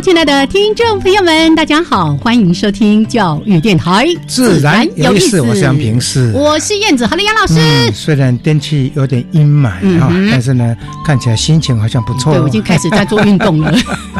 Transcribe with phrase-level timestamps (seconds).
[0.00, 5.42] 亲爱的听众朋友们，大家好，欢迎收听教育电台，自然有意思。
[5.42, 7.60] 我是杨平，是我是燕子，好了，杨老师。
[7.92, 9.68] 虽然天气有点阴霾
[10.00, 12.32] 啊，但是呢，看起来心情好像不错。
[12.32, 13.70] 对，我已经开始在做运动了，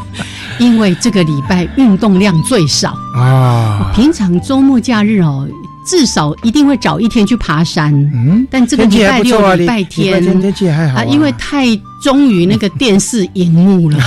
[0.60, 3.90] 因为这个礼拜运动量最少啊。
[3.94, 5.48] 平常周末假日哦。
[5.86, 11.64] 至少一定会找一天去爬山，嗯，但这个礼拜六、礼拜天天气还好啊，因为太
[12.02, 13.98] 忠于那个电视荧幕了。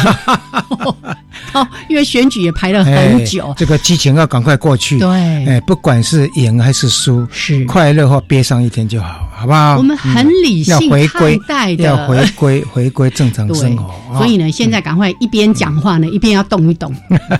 [1.53, 4.99] 哦，因为选举也排了很久，这个激情要赶快过去。
[4.99, 5.09] 对，
[5.45, 9.27] 哎，不管是赢还是输，是快乐或憋上一天就好。
[9.43, 9.75] 好不好？
[9.75, 14.17] 我们很理性看待的，要回归 回归正常生活。
[14.17, 16.95] 所以呢，现在赶快一边讲话呢，一边要动一动。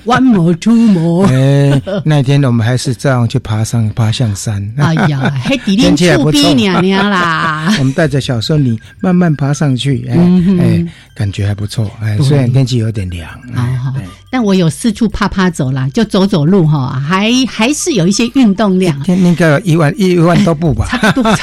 [0.06, 1.26] One more, two more。
[1.28, 4.70] 哎，那天我们还是这样去爬上爬象山。
[4.76, 7.74] 哎呀，还底天气不错娘娘啦。
[7.80, 10.18] 我们带着小孙女慢慢爬上去，哎
[10.60, 11.90] 哎，感觉还不错。
[12.02, 13.30] 哎，虽然天气有点凉。
[13.56, 13.94] 好，
[14.30, 19.00] 但我有四处啪啪走啦，就走走路哈，还还是有一些运动量。
[19.04, 21.34] 天那个一万一万多步吧， 差不多。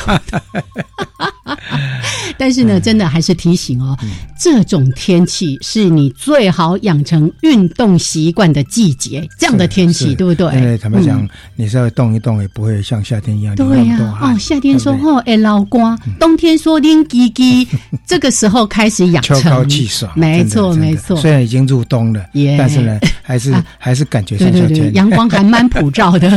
[2.39, 3.97] 但是呢，真的还是提醒哦，
[4.39, 9.29] 这种天气是你最好养成运动习惯的季节。
[9.39, 10.55] 这样的天气，对不对？
[10.55, 14.19] 因为他们讲，你稍微动一动，也不会像夏天一样对呀。
[14.23, 17.67] 哦，夏天说哦哎老瓜，冬天说拎叽叽，
[18.07, 20.11] 这个时候开始养成秋高气爽。
[20.17, 22.25] 没错没错，虽然已经入冬了，
[22.57, 26.31] 但是呢， 还是还是感觉像夏天，阳光还蛮普照的。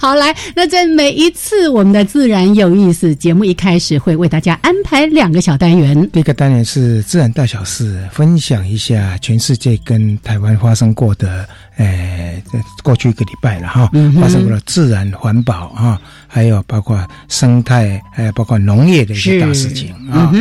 [0.00, 6.08] 好，来，那在每一次我们的自然有意思节目一开始，会为大家安排两个小单元。
[6.10, 12.42] 第一个单元是自然大小事，分享一下全世界跟台湾发生过的，呃，
[12.82, 13.90] 过去一个礼拜了哈，
[14.20, 20.32] 发生过的自然环保啊，还有包括生态，还有包括农业的一些大事情啊。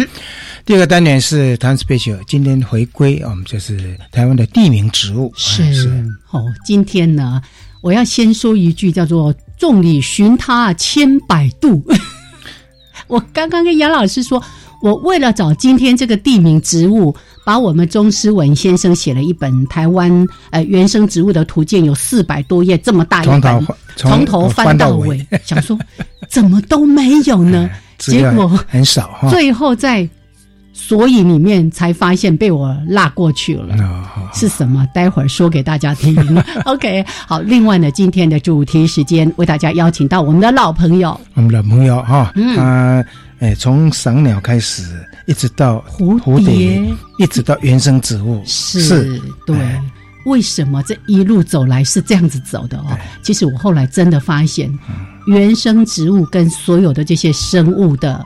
[0.66, 5.32] 第二个单元是谈 special，今天回归我们就是台湾的地名植物。
[5.36, 7.42] 是是，哦，今天呢。
[7.86, 11.86] 我要先说一句，叫做“众里寻他千百度”。
[13.06, 14.42] 我刚刚跟杨老师说，
[14.82, 25.78] 我为了找今天这个地名植物，把我们钟思文先生写了一本台湾呃原生植物的图鉴，有四百多页，这么大一本，从头翻到尾，想说
[26.28, 27.70] 怎么都没有呢？
[28.00, 30.10] 结果很少，最后在。
[30.78, 33.78] 所以里面才发现被我落过去了，
[34.34, 34.86] 是什么？
[34.94, 36.14] 待会儿说给大家听。
[36.66, 37.40] OK，好。
[37.40, 43.06] 另外呢，今天的主题时间为大家邀请到我们的老朋友，我们的朋友哈，他
[43.40, 44.84] 哎，从赏鸟开始，
[45.28, 46.84] 一直到蝴蝶，
[47.20, 49.56] 一直到原生植物，是，对。
[50.26, 52.98] 为什么这一路走来是这样子走的哦？
[53.24, 54.70] 其实我后来真的发现，
[55.28, 58.22] 原生植物跟所有的这些生物的。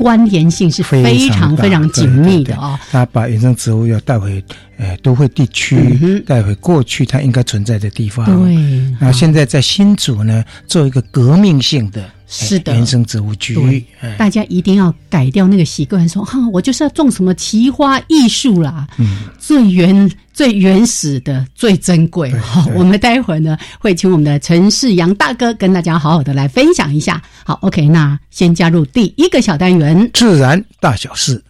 [0.00, 2.80] 关联性是非常非常紧密的啊！
[2.90, 4.42] 他把原生植物要带回
[4.78, 8.24] 呃都会地区，带回过去它应该存在的地方。
[8.24, 8.54] 对，
[8.98, 12.02] 然后现在在新竹呢，做一个革命性的。
[12.32, 13.84] 是的，原生植物局，
[14.16, 22.30] 大家一定要改掉那个习惯，说哈，我就是要种什么奇花异树啦，嗯，最原最原始的最珍贵。
[22.38, 27.20] 好，我们待会儿呢会请我们的陈世阳大哥跟大家好好的来分享一下。
[27.44, 31.42] 好，OK，那先加入第一个小单元，自然大小事，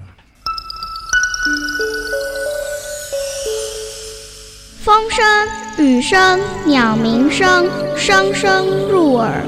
[4.82, 7.68] 风声、雨声、鸟鸣声，
[7.98, 9.44] 声声入耳。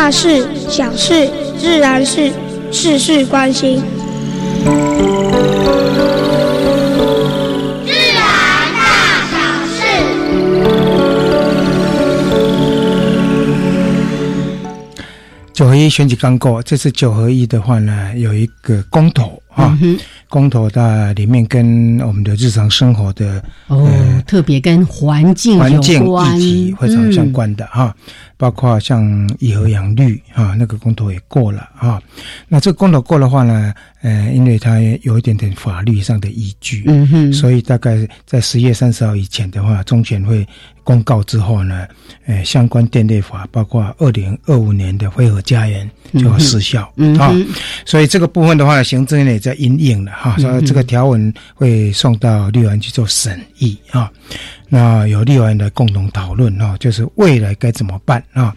[0.00, 1.28] 大事小事
[1.58, 2.32] 自然是
[2.70, 3.82] 事事关心。
[7.84, 8.22] 自然
[8.76, 8.80] 大
[9.32, 9.36] 小
[9.66, 9.82] 事。
[15.52, 19.76] 九合一选举刚过，这次九合一的话呢，有一个公投啊，
[20.28, 23.90] 公投的里面跟我们的日常生活的哦，
[24.28, 27.92] 特别跟环境环境议题非常相关的哈、
[28.38, 32.00] 包括像以和养绿啊、那个公投也过了啊、
[32.48, 40.46] 那这个公投过的话呢，呃，因为它有一点点法律上的依据，嗯哼，所以大概在十月三十号以前的话，中选会
[40.84, 41.86] 公告之后呢，
[42.26, 47.34] 呃，相关电力法包括二零二五年的非核家园就要失效，啊嗯啊，
[47.84, 54.08] 所以这个部分的话，行政院也在应应了哈，所以这个条文会送到立法院去做审议啊。
[54.68, 58.54] 那有立法院来共同讨论哈，就是未来该怎么办啊？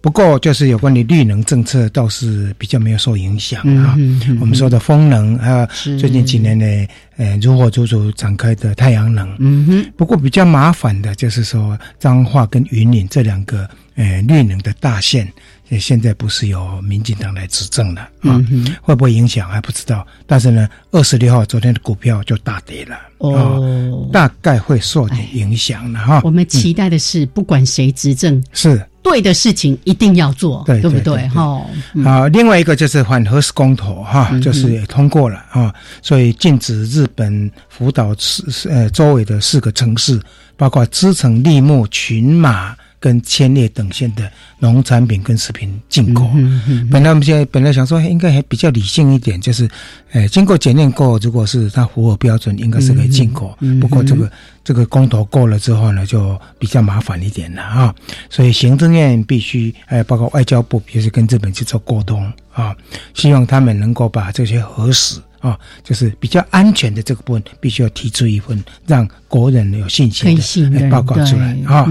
[0.00, 3.96] 不过就是有关于绿能政策倒是比较没有受影响啊。
[4.40, 5.66] 我们说的风能，还有
[5.98, 9.28] 最近几年呢，呃，如火如荼展开的太阳能。
[9.40, 20.06] 嗯哼，不过比较麻烦的就是说，彰化跟云岭这两个呃绿能的大县，呃现在不是由民进党来执政了啊，嗯，会不会影响还不知道。
[20.24, 26.20] 但是呢，二十六号昨天的股票就大跌了，啊，哦，大概会受点影响了哈。
[26.22, 31.26] 我们期待的是，不管谁执政，是对的事情一定要做，对不对？
[31.28, 40.20] 哈，嗯啊，另外一个就是反核式公投哈，就是也通过了啊，所以禁止日本福岛市呃周围的四个城市，
[40.56, 46.30] 包括知城、立木、群马跟千叶等县的农产品跟食品进口。
[46.34, 49.68] 嗯嗯本来我们现在本来想说应该还比较理性一点，就是，
[50.12, 53.56] 呃，经过检验过，如果是它符合标准，应该是可以进口。
[53.80, 54.30] 不过这个
[54.64, 57.94] 这个公投过了之后呢，就比较麻烦一点了啊。
[58.28, 62.74] 所以行政院必须，还有包括外交部，必须跟日本去做沟通啊，
[63.14, 65.20] 希望他们能够把这些核实。
[65.40, 70.34] 啊，就是比较安全的这个部分，必须要提出一份让国人有信心
[70.72, 71.86] 的报告出来对啊。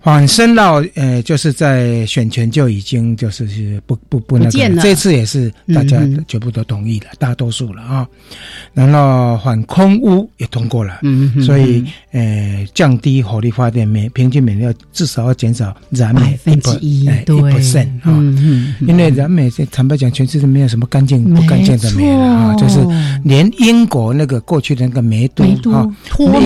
[0.00, 8.06] 反深到呃，就是在选前就已经就是是不不不那个这次也是大家全部都同意了，大多数了啊。
[8.72, 18.06] 然后反空污也通过了，嗯哼，所以呃降低火力发电每平均每年要至少要减少燃百煤分之一哎，对，percent 啊。
[18.06, 18.88] 嗯嗯嗯。
[18.88, 22.78] 因为燃煤，坦白讲，全世界没有什么干净不干净的煤了啊，就是
[23.24, 25.86] 连英国那个过去的那个煤都煤都啊，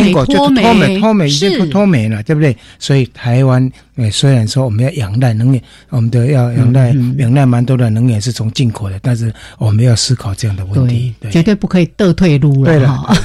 [0.07, 2.57] 英国就脱美脱美，已经是不脱美了，对不对？
[2.79, 11.33] 所以台湾，呃，虽然说我们要仰赖能源，我们的要仰赖嗯仰赖蛮多的能源是从进口的，但是我们要思考这样的问题对，，对。
[11.33, 12.83] 绝对不可以倒退路对了。
[12.83, 13.17] 了哈。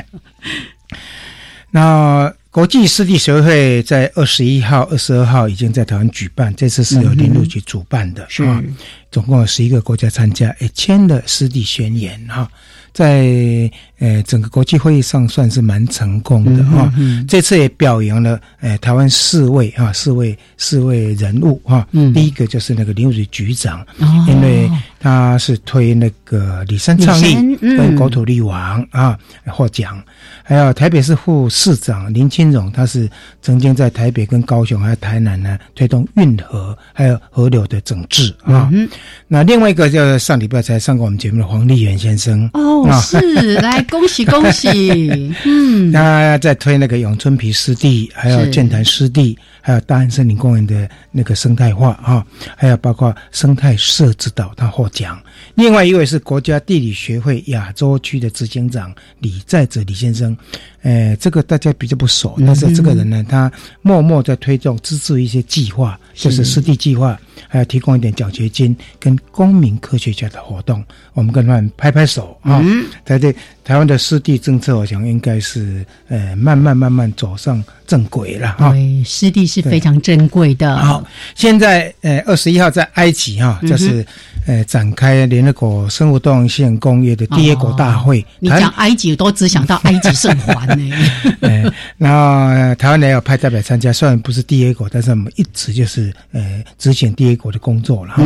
[1.70, 8.62] 那国际湿地协会在二十一号、二十二号已经在台湾举办，这次是由林路局主办的，是啊，
[9.10, 12.48] 总共有十一个国家参加，也签了湿地宣言哈、
[12.96, 16.90] 在呃整个国际会议上算是蛮成功的哈、
[17.28, 22.10] 这次也表扬了呃台湾四位啊四位四位人物哈、嗯。
[22.14, 24.24] 第一个就是那个林务局局长，哦。
[24.26, 30.02] 因为他是推那个李山倡议跟国土立王啊获奖，
[30.48, 33.10] 还有台北市副市长林清荣，他是
[33.42, 38.70] 曾经在台北跟高雄还有台南呢推动运河还有河流的整治啊。
[38.72, 38.88] 嗯
[39.26, 43.00] 那另外一个就是上礼拜才上过我们节目的黄立元先生，哦，啊。
[43.00, 43.18] 是
[43.60, 48.50] 来恭喜恭喜，嗯， 他在推那个永春皮湿地，还有是。
[48.52, 52.24] 剑潭湿地，还有大安森林公园的那个生态化啊，
[52.56, 55.20] 还有包括生态社指导，他获奖。
[55.56, 60.36] 另外一位是国家地理学会亚洲区的执行长李在哲李先生，
[60.86, 63.50] 呃，这个大家比较不熟，但是这个人呢，他
[63.82, 67.18] 默默在推动资助一些计划，就是湿地计划，
[67.48, 72.62] 还要提供一点奖学金跟公民科学家的活动，我们跟他们拍拍手啊。
[73.04, 78.70] 在这台湾的湿地政策，我想应该是呃慢慢慢慢走上正轨了哈。
[78.70, 80.76] 对，湿地是非常珍贵的。
[80.76, 84.06] 好，现在呃二十一号在埃及哈，嗯就是
[84.46, 90.92] 呃展开联合国生物多样性公约的第一国大会哦，你讲埃及，我都只想到埃及圣环呢。
[91.40, 92.18] 呃， 然后
[92.52, 98.22] 呃台湾也有派代表参加，虽然不是第一国，但是我们一直就是呃执行第一国的工作了哈。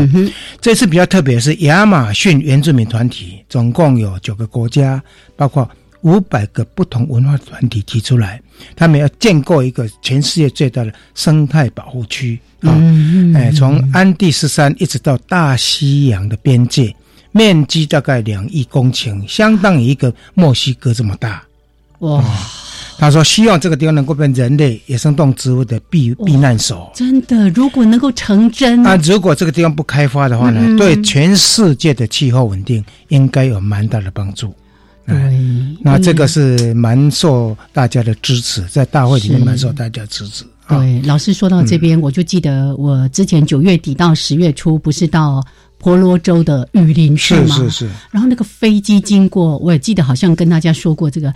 [0.61, 5.03] 这次比较特别的是亚马逊原住民团体，总共有九个国家，
[5.37, 5.69] 包括
[6.03, 8.41] 五百个不同文化团体提出来，
[8.75, 16.95] 他们要建构一个全世界最大的生态保护区啊，嗯哎、从安第斯山一直到大西洋的边界，
[17.33, 21.43] 面积大概两亿公顷，相当于一个墨西哥这么大。
[22.01, 22.23] 哇，
[22.99, 26.91] 他说，希望这个地方能够变人类、野生动植物的避避难所。
[26.95, 30.77] 真的，如果能够成真，啊，如果这个地方不开发的话呢，嗯。
[30.77, 34.55] 对全世界的气候稳定应该有蛮大的帮助。
[35.07, 35.17] 对，
[35.81, 40.45] 那这个是蛮受大家的支持，在大会里面蛮受大家支持。
[40.67, 42.03] 啊，对，老师说到这边，嗯。
[42.03, 45.43] 我就记得我之前九月底到十月初，不是到
[45.79, 51.33] 婆罗洲的雨林去吗，是是是，然后那个飞机经过，我也记得好像跟大家说过，这个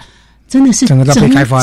[0.55, 1.05] 真的是整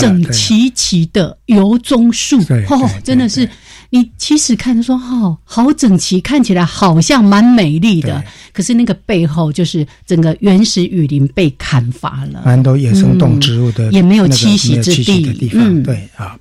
[0.01, 3.50] 整齐齐的油棕树对，哦，真的是
[3.89, 8.21] 你其实看着说哦，好整齐，看起来好像蛮美丽的，
[8.51, 12.41] 可是那个背后就是整个原始雨林被砍伐了。
[12.45, 15.50] 蛮多野生动植物的、嗯也没有栖息之地。
[15.53, 15.81] 嗯。
[15.83, 16.38] 对啊，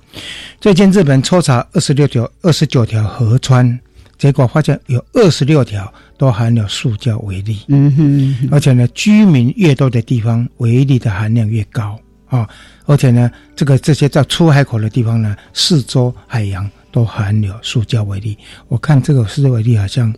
[0.59, 3.79] 最近日本抽查二十六条、二十九条河川，
[4.17, 11.97] 结果发现有二十六条都含有塑胶微粒，嗯哼，而且呢，居民越多的地方，微粒的含量越高
[12.31, 12.49] 啊。
[12.87, 18.35] 而且呢，这个这些在出海口的地方呢，四周海洋都含有塑胶微粒。
[18.67, 20.11] 我看这个塑胶微粒好像。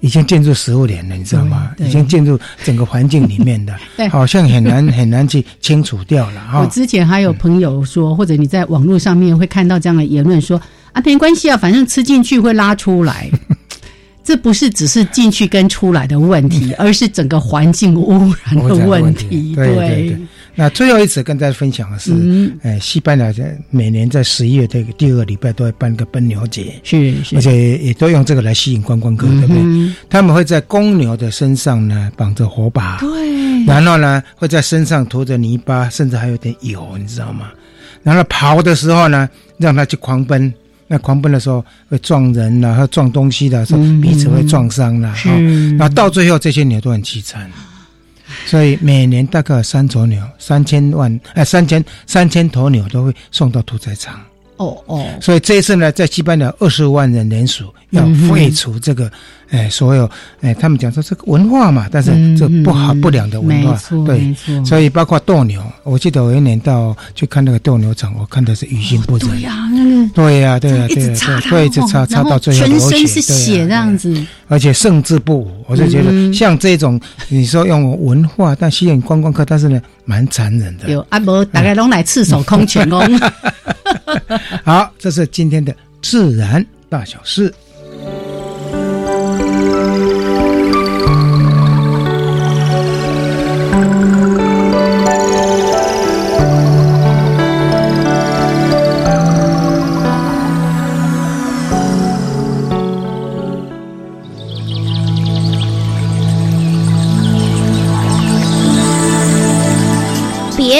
[0.00, 1.70] 已经进入食物链了，你知道吗？
[1.78, 6.60] 已经进入整个环境里面的对， 好像很难很难去清除掉了哈。
[6.60, 10.60] 我之前还有朋友说，或者你在网络上面会看到这样的言论说
[10.92, 13.30] 啊，没关系啊，反正吃进去会拉出来。
[14.22, 19.26] 这不是只是进去跟出来的问题，而是整个环境污染的 问问题。
[19.28, 20.20] 题对对对
[20.54, 29.56] 那最后一次跟大家分享的是，嗯呃，西班牙在每年在十一月这个第二个礼拜都会办个奔牛节，是是，而且也都用这个来吸引观光客，对不对？
[29.62, 37.50] 嗯他们会在公牛的身上呢绑着火把，对，然后呢会在身上涂着泥巴，甚至还有点油，你知道吗？
[38.02, 39.28] 然后跑的时候呢，
[39.58, 40.52] 让它去狂奔。
[40.88, 45.34] 那狂奔的时候会撞人啦、或撞东西的时候，嗯彼此会撞伤啦、是哈
[45.78, 47.50] 然后到最后，这些牛都很凄惨。
[48.46, 54.20] 所以每年大概有三头牛，三千万哎，三千三千头牛都会送到屠宰场。
[54.56, 59.10] 哦哦，所以这一次呢，在西班牙二十万人联署要废除这个，
[59.52, 69.28] 哎、所有哎，他们讲说这个文化嘛，但是嗯这不好、嗯不良的文化对，所以包括斗牛，我记得我有一年到去看那个斗牛场，我看的是于心不忍。
[69.28, 75.50] 对呀，那个对呀、对呀、一对呀、直擦它，对，一直擦擦到最后全流血，身是血对呀这样，子，而且胜之不武。
[75.68, 80.88] 我就觉得嗯像这种，你说用文化但吸引观光客，但是呢，蛮残忍的。
[80.88, 83.06] 有啊，无大概拢来赤手空拳哦。
[84.64, 87.52] 好，这是今天的自然大小事。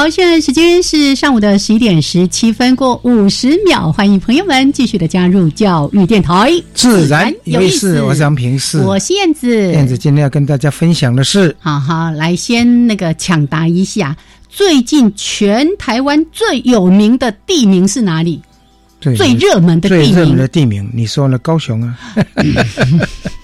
[0.00, 8.00] 好，现在时间是上午的十一点十七分过五十秒，欢迎朋友们继续的加入教育电台，自然有意意思。
[8.00, 8.78] 我是杨平是。
[8.78, 14.16] 我是燕子，燕子今天要跟大家分享的是，好好来先那个抢答一下，
[14.48, 18.40] 最近全台湾最有名的地名是哪里？
[19.02, 20.48] 最最热门的地最热门的名。
[20.48, 21.36] 地名，你说呢？
[21.40, 21.98] 高雄啊，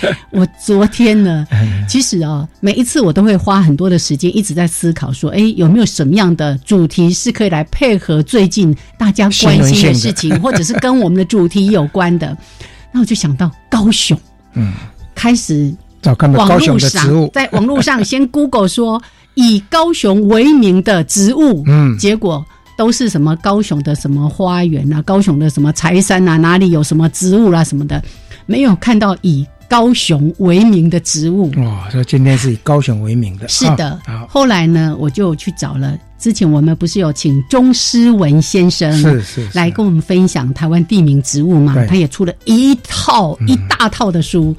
[0.30, 1.46] 我昨天呢，
[1.88, 9.94] 其实啊，每一次我都会花很多的时间一直在思考，说，哎，有没有什么样的主题是可以来配合最近大家关心的。
[9.94, 12.36] 事情，或者是跟我们的主题有关的？
[12.92, 14.18] 那我就想到高雄，
[14.54, 14.72] 嗯，
[15.14, 19.02] 开始找看到网高雄络上的植物，在网络上先 Google 说
[19.34, 21.96] 以高雄为名的植物，嗯。
[21.98, 22.44] 结果
[22.76, 28.02] 都是什么高雄的什么花园啊，高雄的什么柴山啊，哪里有什么植物啦、什么的，
[28.46, 31.50] 没有看到以高雄为名的植物。
[31.58, 35.98] 哇，所以今天是以高雄为名的，是的，后来呢，我就去找了。
[36.18, 41.76] 之前我们不是有请钟诗文先生是是是来跟我们分享台湾地名植物嘛？
[41.86, 44.56] 他也出了一套、嗯一大套的书，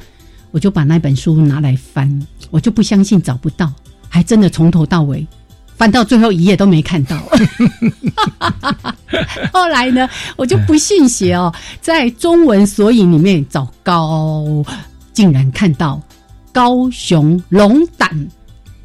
[0.51, 2.09] 我就把那本书拿来翻，
[2.49, 3.69] 我就不相信找不到，
[4.07, 5.27] 还真的从头到尾
[5.75, 7.21] 翻到最后一页都没看到。
[9.51, 14.45] 后来呢，我就不信邪哦，在中文索引里面找高，
[15.13, 16.01] 竟然看到
[16.51, 18.27] 高雄龙胆。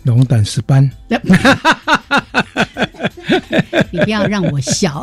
[0.03, 0.91] 龙胆石斑，
[3.91, 5.03] 你不要让我笑。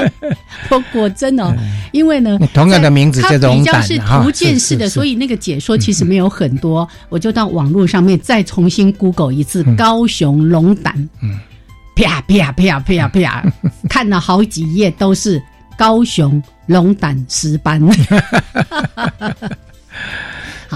[0.68, 1.54] 我果真哦，
[1.90, 6.86] 因为呢，嗯同样的名字它叫龙比较是图鉴式的，所以那个解说其实没有很多。
[7.08, 11.38] 我就到网络上面再重新 Google 一次高雄龙胆，嗯，
[11.94, 13.42] 啪啪啪啪啪，
[13.88, 15.42] 看了好几页都是
[15.78, 17.80] 高雄龙胆石斑。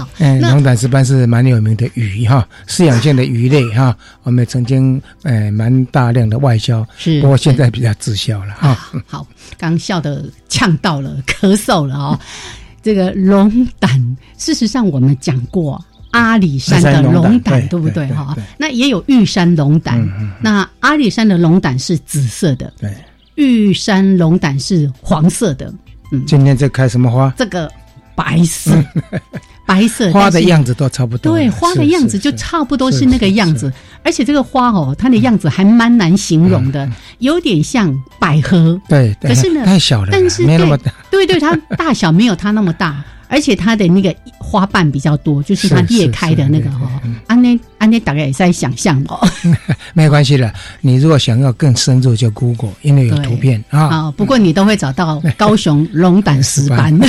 [0.01, 8.69] 好，嗯，那龙胆石斑是蛮有名的鱼哈，饲养性的鱼类哈， 我们曾经呃蛮大量的外销，是不过现在比较滞销了哈。
[8.69, 9.27] 啊，好，
[9.57, 12.19] 刚笑的呛到了，咳嗽了哦。
[12.81, 15.83] 这个龙胆，事实上我们讲过。
[16.11, 18.35] 阿里山的龙胆，对不对哈？
[18.57, 20.05] 那也有玉山龙胆。
[20.41, 22.93] 那阿里山的龙胆是紫色的，对，
[23.35, 25.73] 玉山龙胆是黄色的。
[26.11, 27.33] 嗯，今天在开什么花？
[27.37, 27.71] 这个
[28.13, 28.71] 白色，
[29.65, 31.33] 白色花的样子都差不多。
[31.33, 33.71] 对，花的样子就差不多是那个样子。
[34.03, 36.89] 而且这个花哦，它的样子还蛮难形容的，
[37.19, 38.79] 有点像百合。
[38.89, 40.91] 对，可是呢， 太小了，但是没那么大。
[41.09, 43.03] 对对，它大小没有它那么大。
[43.27, 47.01] 而且它的那个花瓣比较多，就是它裂开的那个哈。
[47.27, 49.19] 安内安内大概也在想象哦。
[49.95, 53.79] 没关系的，你如果想要更深入，就 Google，因为有图片啊。
[53.81, 56.95] 啊，不过你都会找到高雄龙胆石斑。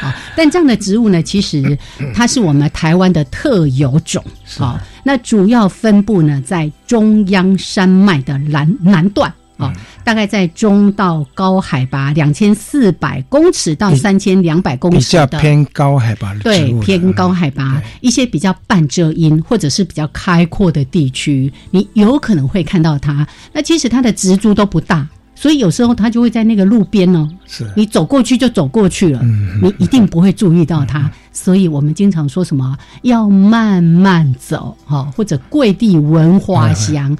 [0.00, 1.76] 好，但这样的植物呢，其实
[2.14, 4.24] 它是我们台湾的特有种。
[4.56, 9.34] 好，那主要分布呢在中央山脉的南南段。
[9.58, 9.72] 啊，
[10.04, 23.26] 大概在中到高海拔两千四百公尺到三千两百公尺，比较偏高海拔的对，偏高海拔一些比较半遮阴或者是比较开阔的地区，你有可能会看到它。
[23.52, 29.20] 那其实它的植株都不大，所以有时候它就会在那个路边呢，是你走过去就走过去了，
[29.60, 31.10] 你一定不会注意到它。
[31.32, 37.16] 所以我们经常说什么要慢慢走哈，或者跪地闻花香。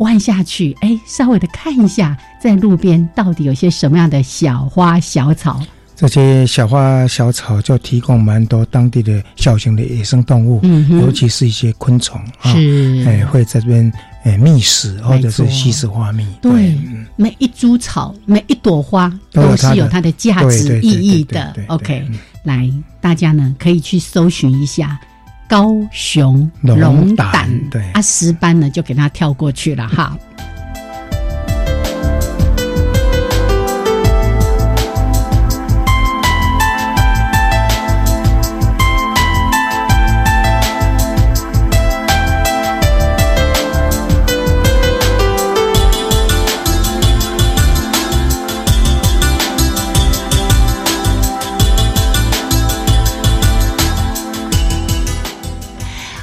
[0.00, 5.60] 弯下去，哎，稍微的看一下，在路边到底有些什么样的小花小草。
[5.94, 12.54] 这些小花小草就提供蛮多当地的小型的野生动物，嗯尤其是一些昆虫啊，
[13.06, 13.92] 哎，会在这边
[14.24, 16.26] 哎觅食或者是吸食花蜜。
[16.40, 16.74] 对，
[17.16, 21.54] 每一株草、每一朵花都是有它的价值意义的。
[21.68, 22.02] OK，
[22.44, 24.98] 来，大家呢可以去搜寻一下。
[25.50, 30.16] 高雄龙胆，对，啊，石斑呢就给他跳过去了哈。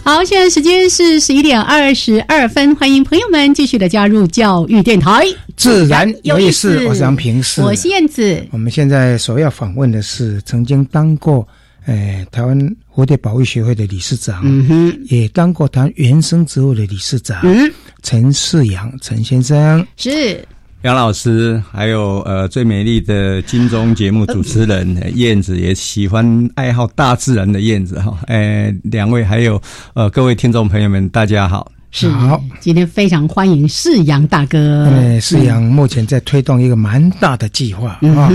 [0.08, 5.26] 好，现在时间是十一点二十二分，欢迎朋友们继续的加入教育电台，
[5.58, 6.82] 自然有意思。
[6.86, 8.42] 我是杨平，是我是燕子。
[8.52, 11.46] 我们现在首要访问的是曾经当过
[11.88, 12.58] 诶台湾
[12.90, 17.70] 蝴蝶保育协会的理事长，嗯哼，也当过台湾原生植物的理事长，嗯，
[18.02, 20.42] 陈世阳陈先生是。
[20.84, 28.16] 杨老师，还有呃最美丽的金钟节目主持人 燕子，也喜欢爱好大自然的燕子哈。
[28.28, 29.60] 哎，两位还有
[29.96, 34.86] 呃各位听众朋友们，大家好，是好，今天非常欢迎世阳大哥。
[34.86, 38.32] 哎，世阳目前在推动一个蛮大的计划啊。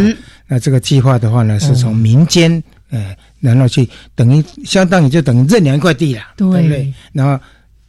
[0.48, 6.92] 那这个计划的话呢，是从民间呃，然后去等于相当于就等于认两块地了，对不对？
[7.12, 7.42] 然后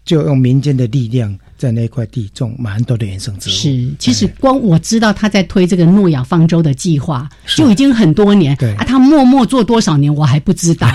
[0.06, 1.36] 就用民间的力量。
[1.63, 3.54] 在那块地种蛮多的原生植物。
[3.54, 8.54] 是，其实光我知道他在推这个诺亚方舟的计划，就已经很多年。
[8.58, 10.86] 对啊，他默默做多少年，我还不知道。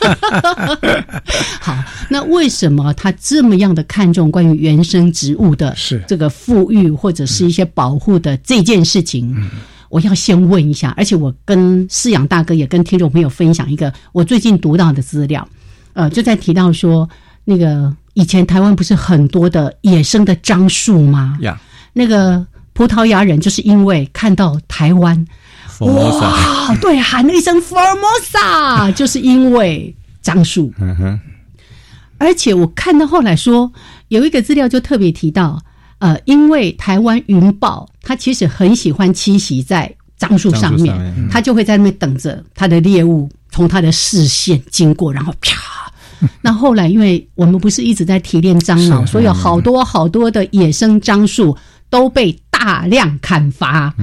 [1.60, 1.76] 好，
[2.08, 9.36] 那为什么他这么样的看重关于原生植物的是这个富裕或者是一些保护的这件事情？
[9.90, 15.46] 我要先问一下，而且我跟饲养大哥也跟听众朋友分享一个我最近读到的资料，
[15.92, 17.06] 呃，就在提到说
[17.46, 17.90] 那个。
[18.18, 21.36] 以前台湾不是很多的野生的樟树吗？
[21.42, 21.60] 呀，
[21.92, 25.22] 那个葡萄牙人就是因为看到台湾，
[25.80, 30.72] 哇，对，喊了一声 “Formosa”， 就是因为樟树。
[30.80, 31.20] 嗯哼。
[32.16, 33.70] 而且我看到后来说，
[34.08, 35.62] 有一个资料就特别提到，
[35.98, 45.65] 呃，因为台湾云豹它其实很喜欢栖息在樟树上面，它就会在那边等着它的猎物从它的视线经过，然后啪。
[46.40, 51.56] 那后来，因为我们不是一直在提炼樟脑，所以有好多好多的野生樟树
[51.90, 53.94] 都被大量砍伐，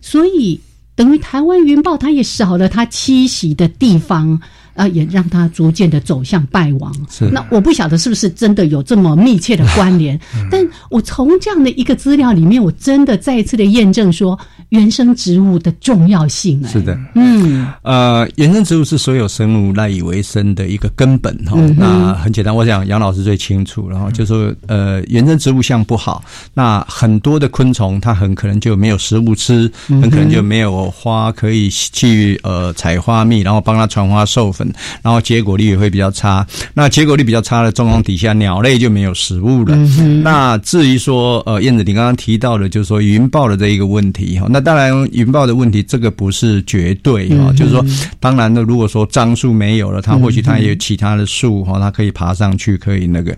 [0.00, 0.60] 所以
[0.94, 4.38] 等于台湾云豹它也少了它栖息的地方，
[4.74, 6.94] 啊，也让它逐渐的走向败亡。
[7.32, 10.18] 那我不晓得是不是真的有这么密切的关联，
[10.50, 14.38] 但我从这样的一个资料里面，我真的再一次的验证说，
[14.72, 16.60] 原生植物的重要性。
[16.64, 34.66] 哎，是的，嗯呃，原生植物是所有生物赖以为生的一个根本哈、嗯那很简单，我想杨老师最清楚，然后就说呃，原生植物相不好，那很多的昆虫它很可能就没有食物吃，很可能就没有花可以去呃采花蜜，然后帮它传花授粉，
[35.02, 36.46] 然后结果率也会比较差。
[36.72, 39.76] 那结果率比较差的状况底下，鸟类就没有食物了。
[40.22, 47.84] 那至于说呃，燕子你刚刚提到的，就是说云豹的这一个问题哈，那当然云豹的问题这个不是绝对哈，就是说
[48.20, 53.36] 当然呢，如果说樟树没有了，它或许它也有其他的树哈，它可以爬上去，可以那个。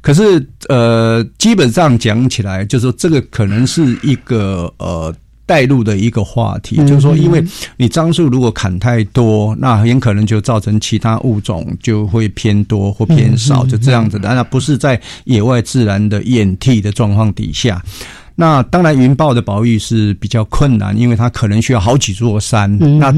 [0.00, 5.14] 可是呃，基本上讲起来，就是说这个可能是一个呃。
[5.46, 7.44] 带入的一个话题，就是说，因为
[7.76, 14.34] 你樟树如果砍太多，那很可能就造成其他物种就会偏多或偏少，就这样子的。
[14.34, 17.78] 那不是在野外自然的掩替的状况底下。
[18.36, 22.76] 那当然，云豹的保育是比较困难，因为它可能需要好几座山。
[22.98, 23.14] 那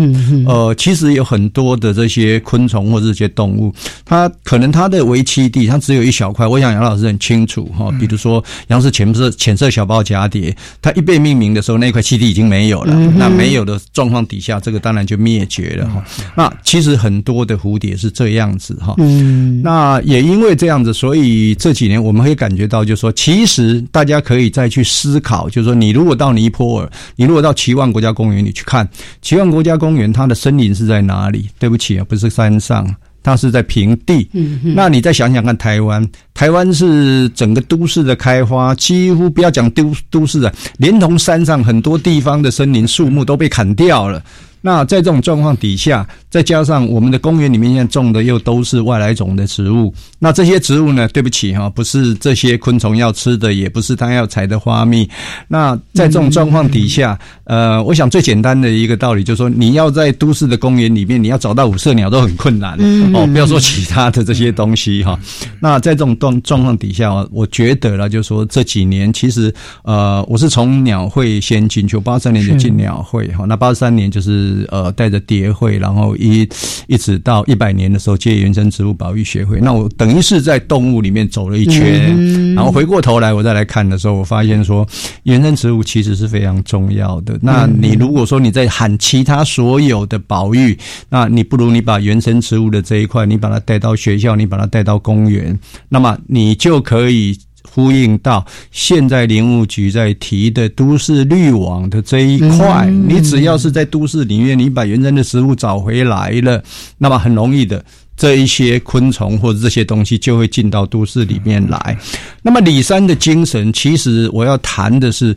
[0.46, 3.72] 呃，其实有很多的这些昆虫或者这些动物，
[4.05, 6.46] 它可能它的为栖地它只有一小块。
[6.46, 12.94] 我想杨老师很清楚哈，比如说杨氏浅色浅色小苞蛱蝶，它一被命名的时候，那块栖地已经没有了。
[13.16, 16.05] 那没有的状况底下，这个当然就灭绝了哈。
[16.35, 18.94] 那其实很多的蝴蝶是这样子哈。
[18.98, 28.88] 嗯那也因为这样子，所以这几年我们会感觉到，就是说，其实大家可以再去思考，就是说，你如果到尼泊尔，你如果到奇万国家公园你去看，
[29.23, 31.49] 奇万国家公园它的森林是在哪里？
[31.59, 32.95] 对不起啊，不是山上。
[33.23, 34.31] 它是在平地，
[34.62, 44.23] 那你再想想看，台湾，台湾是整个都市的开花，几乎不要讲都都市的，连同山上很多地方的森林树木都被砍掉了。
[44.66, 55.09] 那在这种状况底下，再加上我们的公园里面现在种的又都是外来种的植物，那这些植物呢，对不起哈，不是这些昆虫要吃的，也不是它要采的花蜜。
[55.46, 62.76] 那在这种状况底下，呃，我想最简单的一个道理就是说，你要在都市的公园里面，你要找到五色鸟都很困难
[63.14, 65.16] 哦，不要说其他的这些东西哈。
[65.61, 74.56] 那在这种状状况底下，我觉得了，就是说这几年其实呃，我是从鸟会先进去，八三年就进鸟会哈，那八三年就是。
[74.71, 76.49] 呃，带着蝶会，然后一
[76.87, 79.61] 一直到一百年的时候接原生植物保育协会。
[79.61, 84.87] 那我等于是在动物里面走了一圈，然后回过头来我再来看的时候，我发现说
[85.25, 87.38] 原生植物其实是非常重要的。
[87.42, 97.37] 那你如果说你在喊其他所有的保育，那你不如你把原生植物的这一块，你把它带到学校，你把它带到公园，那么你就可以。
[97.77, 106.62] 呼应到现在林务局在提的都市绿网的这一块，你只要是在都市里面，你把原生的食物找回来了，
[106.97, 107.85] 那么很容易的，
[108.17, 111.99] 这一些昆虫或者这些东西就会进到都市里面来。
[112.41, 115.37] 那么李三的精神，其实我要谈的是。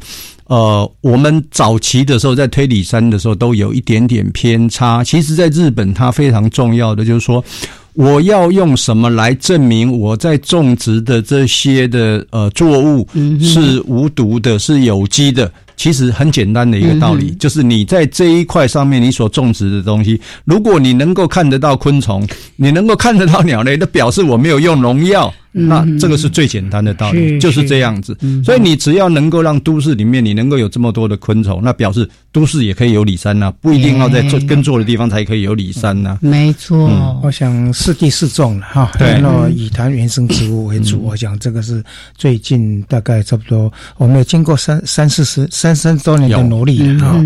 [0.49, 5.03] 呃，我们早期的时候在推理三的时候都有一点点偏差。
[5.03, 7.45] 其实，在日本，它非常重要的就是说，
[7.93, 13.07] 我要用什么来证明我在种植的这些的呃作物
[13.41, 15.51] 是无毒的、是有机的。
[15.75, 25.33] 其实很简单的一个道理，就是你在这一块上面你所种植的东西，如果你能够看得到昆虫，你能够看得到鸟类，那表示我没有用农药。
[25.51, 28.17] 那这个是最简单的道理，就是这样子。
[28.43, 36.17] 所以你只要能够让都市里面你能够有这么多的昆虫，那表示都市也可以有里山呐，不一定要在做耕作的地方才可以有里山呐。
[36.21, 36.87] 没错，
[37.23, 38.91] 我想适地适种了哈。
[38.99, 41.83] 对，然后以谈原生植物为主，我想这个是
[42.15, 47.25] 最近大概差不多，我们有经过三三四十三三多年的努力了哈。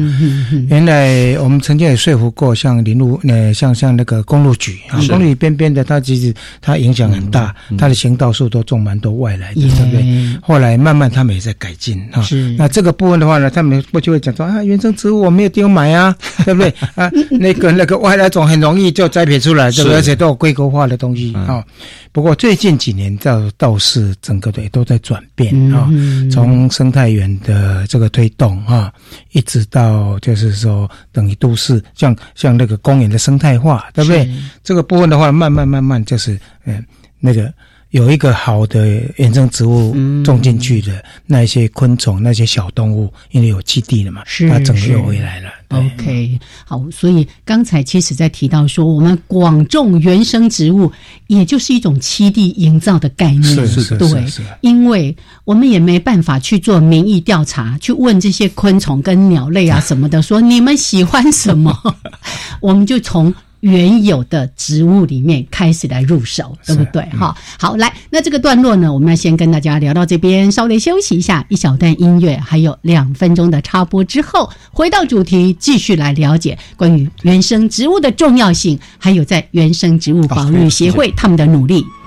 [0.69, 10.39] 原来我们曾经也说服过像林路呃像像那个公路局啊，公路局边边的，它其实它影响很大，它的行道树都种蛮多外来的，对不对？
[10.41, 12.21] 后来慢慢他们也在改进哈。
[12.57, 16.73] 那这个部分的话呢，他们过去会讲说啊，原生植物我没有地方买啊， 对不对？
[16.95, 19.97] 啊，那个那个外来种很容易就栽培出来，对不对？
[19.97, 21.63] 而且都有规格化的东西啊。
[22.11, 25.89] 不过最近几年倒倒是整个的也都在转变啊，
[26.31, 28.93] 从生态园的这个推动啊，
[29.31, 34.29] 一直到就是说等于都市像像那个公园的生态化，对不对？
[34.63, 36.83] 这个部分的话，慢慢慢慢就是嗯
[37.19, 37.51] 那个。
[37.93, 45.49] 有一个好的原生植物种进去的那一些昆虫、那些小动物，因为有基地了嘛，它整个又回来了。
[45.69, 50.91] OK，好，所以刚才其实在提到说，我们广种原生植物，
[51.27, 61.79] 也就是一种栖地营造的概念，是是是对是是，因为我们也没办法去做民意调查，去问这些昆虫跟鸟类啊什么的，说你们喜欢什么，
[62.59, 63.31] 我们就从。
[63.63, 67.01] 原有的植物里面开始来入手，对不对？
[67.17, 81.81] 哈，好，来，那这个段落呢，我们要先跟大家聊到这边，稍微休息一下，一小段音乐，还有两分钟的插播之后，回到主题，继续来了解关于原生植物的重要性，还有在原生植物保育协会他们的努力。
[81.81, 82.02] 大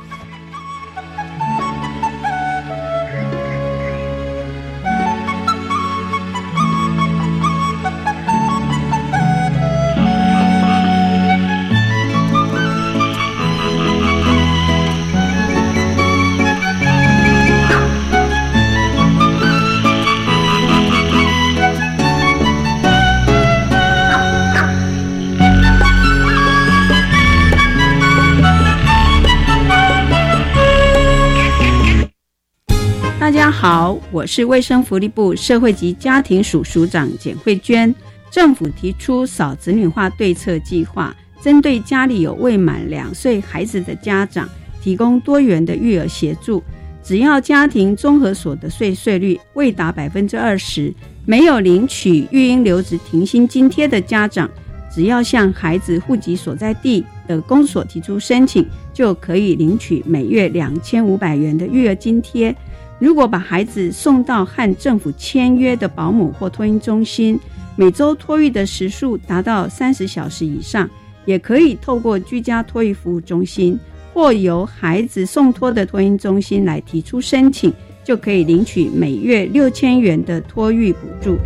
[33.68, 37.92] 好，我是卫生福利部社会及家庭署署长简慧娟。
[38.31, 44.48] 政府提出少子女化对策计划，针对家里有未满两岁孩子的家长，
[44.81, 46.62] 提供多元的育儿协助。
[47.02, 54.48] 只要家庭综合所得税税率未达百分之二十，没有领取育婴留职停薪津贴的家长，
[54.94, 62.55] 只要向孩子户籍所在地的公所提出申请，就可以领取每月两千五百元的育儿津贴。
[62.98, 67.38] 如果把孩子送到和政府签约的保姆或托婴中心，
[67.76, 70.88] 每周托育的时数达到三十小时以上，
[71.26, 73.78] 也可以透过居家托育服务中心
[74.14, 77.70] 或由孩子送托的托婴中心来提出申请，
[78.02, 81.37] 就可以领取每月六千元的托育补助。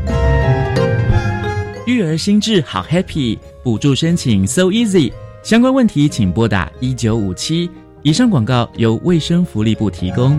[1.86, 5.10] 育儿心智好 happy，补助申请 so easy，
[5.42, 7.68] 相关问题请拨打一九五七。
[8.02, 10.38] 以上广告由卫生福利部提供。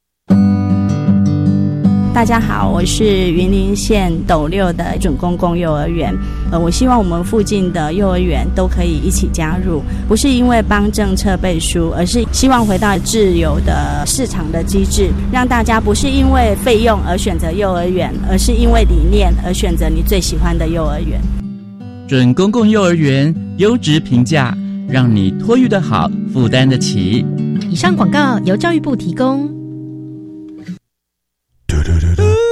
[2.13, 6.13] 大家好，我是云林县斗六的准公共幼儿园。
[6.51, 21.17] 呃，我希望我们附近的幼儿园都可以一起加入，不是因为帮政策背书，而是希望回到自由的市场的机制，让大家不是因为费用而选择幼儿园，而是因为理念而选择你最喜欢的幼儿园。
[22.09, 24.53] 准公共幼儿园优质评价，
[24.85, 27.25] 让你托育的好，负担得起。
[27.69, 29.60] 以上广告由教育部提供。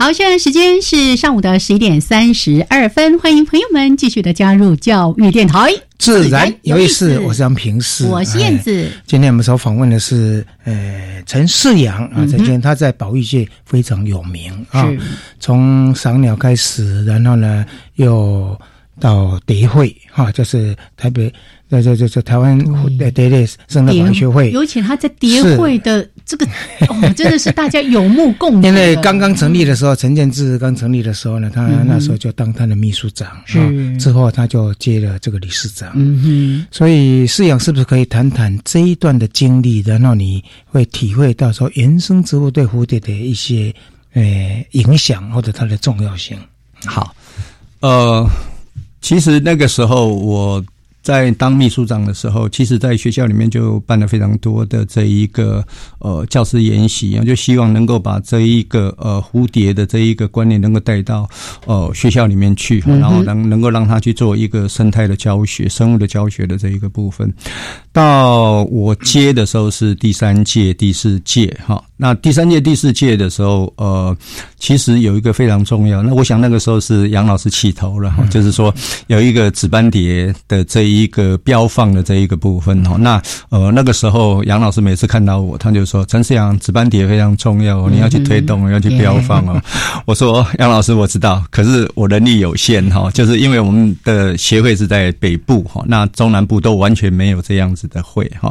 [0.00, 7.18] 好，现在时间是上午的十一点三十二分，欢迎朋友们继续的加入教育电台，自然有意思。
[7.18, 8.88] 我是杨平是，我是燕子。
[9.06, 14.88] 今天我们所访问的是呃陈世阳啊，陈先生他在保育界非常有名啊，
[15.38, 18.58] 从赏鸟开始，然后呢又
[19.00, 21.32] 到蝶会哈，就是台北。
[21.70, 22.58] 在在在在台湾
[22.98, 26.44] 对对对，生态保育学会，尤其他在蝶会的这个
[26.90, 28.66] 哦，真的是大家有目共睹。
[28.66, 35.92] 因为刚刚成立的时候，陈建志刚成立的时候呢，他那时候就当他的秘书长，是之后他就接了这个理事长。
[35.94, 43.72] 嗯哼，所以饲养是不是可以谈谈这一段的经历，然后你会体会到说原生植物对蝴蝶的一些
[44.14, 46.36] 呃影响或者它的重要性？
[46.84, 47.14] 好，
[47.78, 48.26] 呃，
[49.00, 50.64] 其实那个时候我。
[51.02, 55.64] 在当秘书长的时候，其实在学校里面就办了非常多的这一个
[55.98, 61.26] 呃教师研习啊，就希望能够把这一个呃蝴蝶的这一个观念能够带到
[61.64, 67.32] 呃学校里面去，然后能能够让他去做一个生态的教学、生物的教学的这一个部分。
[67.92, 71.82] 到我接的时候是第三届、第四届哈。
[72.00, 74.16] 那第三届、第四届的时候，呃，
[74.58, 76.02] 其实有一个非常重要。
[76.02, 78.74] 那我想那个时候是杨老师起头了哈，就是说
[79.08, 82.96] 有一个紫斑蝶的这一个标放的这一个部分哈。
[82.96, 89.60] 那呃那个时候杨老师每次看到我，他就说：“陈世阳，紫斑蝶非常重要，你要去推动，要去标放哦。”
[90.06, 98.50] 我说：“杨老师，我知道，可是我能力有限哈， 就是因为我们的协会是在北部哈，那中南部都完全没有这样子的会哈。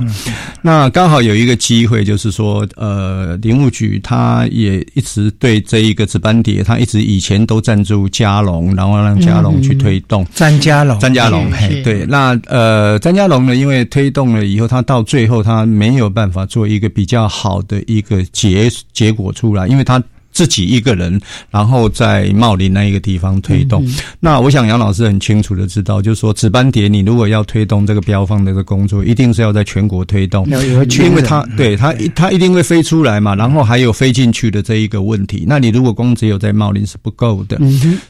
[0.62, 3.39] 那刚好有一个机会，就是说呃。
[3.42, 10.26] 林务局他也一直对这一个值班碟，他一直以前都赞助嘉龙，然后让嘉龙去推动。
[10.34, 20.02] 詹嘉龙，詹嘉龙，嘿，对，那呃，詹嘉龙呢，因为推动了以后，他到最后他没有办法做一个比较好的一个结结果出来，因为他。
[20.40, 21.20] 自己一个人，
[21.52, 23.86] 然后在茂林那一个地方推动。
[24.22, 35.44] 那我想杨老师很清楚的知道，就是说紫斑蝶，你如果要推动这个标方的这个工作，一定是要在全国推动，因为它对它它一定会飞出来嘛，然后还有飞进去的这一个问题。
[35.46, 37.60] 那你如果光只有在茂林是不够的，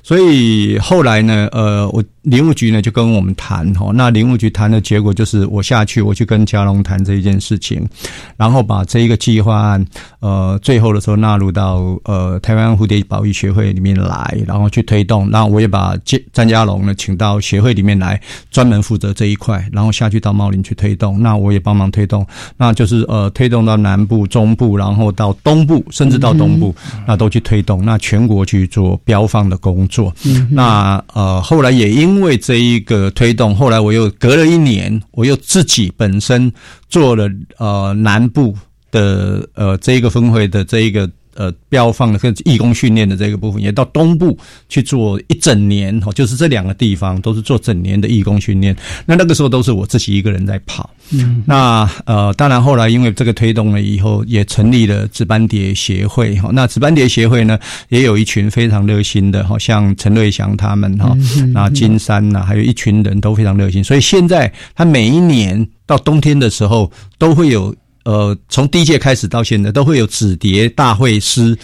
[0.03, 7.87] 所以后来呢，呃，我林务局呢就跟我们谈哈，那林务局谈的结果就是我下去我去跟嘉龙谈这一件事情，
[8.35, 9.85] 然后把这一个计划案，
[10.19, 15.29] 呃，最后的时候纳入到呃台湾蝴蝶保育协会里面来，然后去推动。
[15.29, 18.19] 然后我也把詹詹家龙呢请到协会里面来，
[18.51, 21.21] 专门负责这一块，然后下去到茂林去推动。
[21.21, 22.25] 那我也帮忙推动，
[22.57, 26.75] 那就是呃推动到南部、中部，然后到东部，甚至到东部，
[27.07, 27.83] 那都去推动。
[27.83, 30.13] 那全国去做标放的工作。
[30.49, 36.51] 那呃后来也因因为这一个推动，后来我又隔了一年，我又自己本身
[36.89, 38.57] 做了呃南部
[38.89, 44.37] 的呃这一个分会的这一个呃标放的跟义工训练的这个部分，也到东部
[44.67, 48.75] 去做一整年哈，就是这两个地方都是做整年的义工训练。
[49.05, 50.89] 那那个时候都是我自己一个人在跑。
[51.11, 56.49] 嗯，那呃，当然后来因为这个推动了以后，也成立了值班蝶协会哈。
[56.53, 57.57] 那值班蝶协会呢，
[57.89, 61.17] 也有一群非常热心的，好像陈瑞祥他们哈，
[61.53, 63.83] 那金山呐，还有一群人都非常热心。
[63.83, 67.75] 所以现在他每一年到冬天的时候，都会有
[68.09, 71.55] 呃，从第一届开始到现在，都会有纸碟大会师。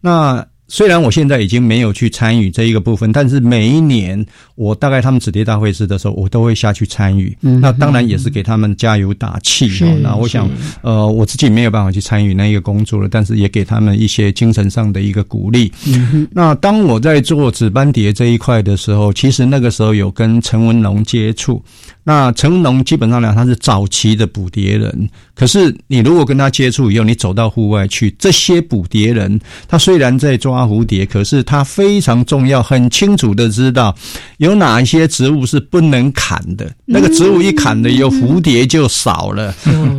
[0.00, 7.36] 那虽然我现在已经没有去参与这一个部分，但是每一年我大概他们纸碟大会师的时候，我都会下去参与。
[7.42, 9.96] 嗯那当然也是给他们加油打气哦。
[10.02, 15.70] 那我想，呃，我自己没有办法去参与那一个工作了，但是也给他们一些精神上的一个鼓励。
[15.86, 21.62] 嗯那当我在做纸班碟这一块的时候，其实那个时候有跟陈文龙接触。
[22.04, 25.08] 那成龙基本上呢，他是早期的捕蝶人。
[25.34, 33.94] 可是你如果跟他接触以后，你走到户外去，这些捕蝶人，他虽然在抓蝴蝶，可是他非常重要，很清楚的知道
[34.38, 36.70] 有哪一些植物是不能砍的。
[36.84, 39.54] 那个植物一砍了以后，蝴蝶就少了。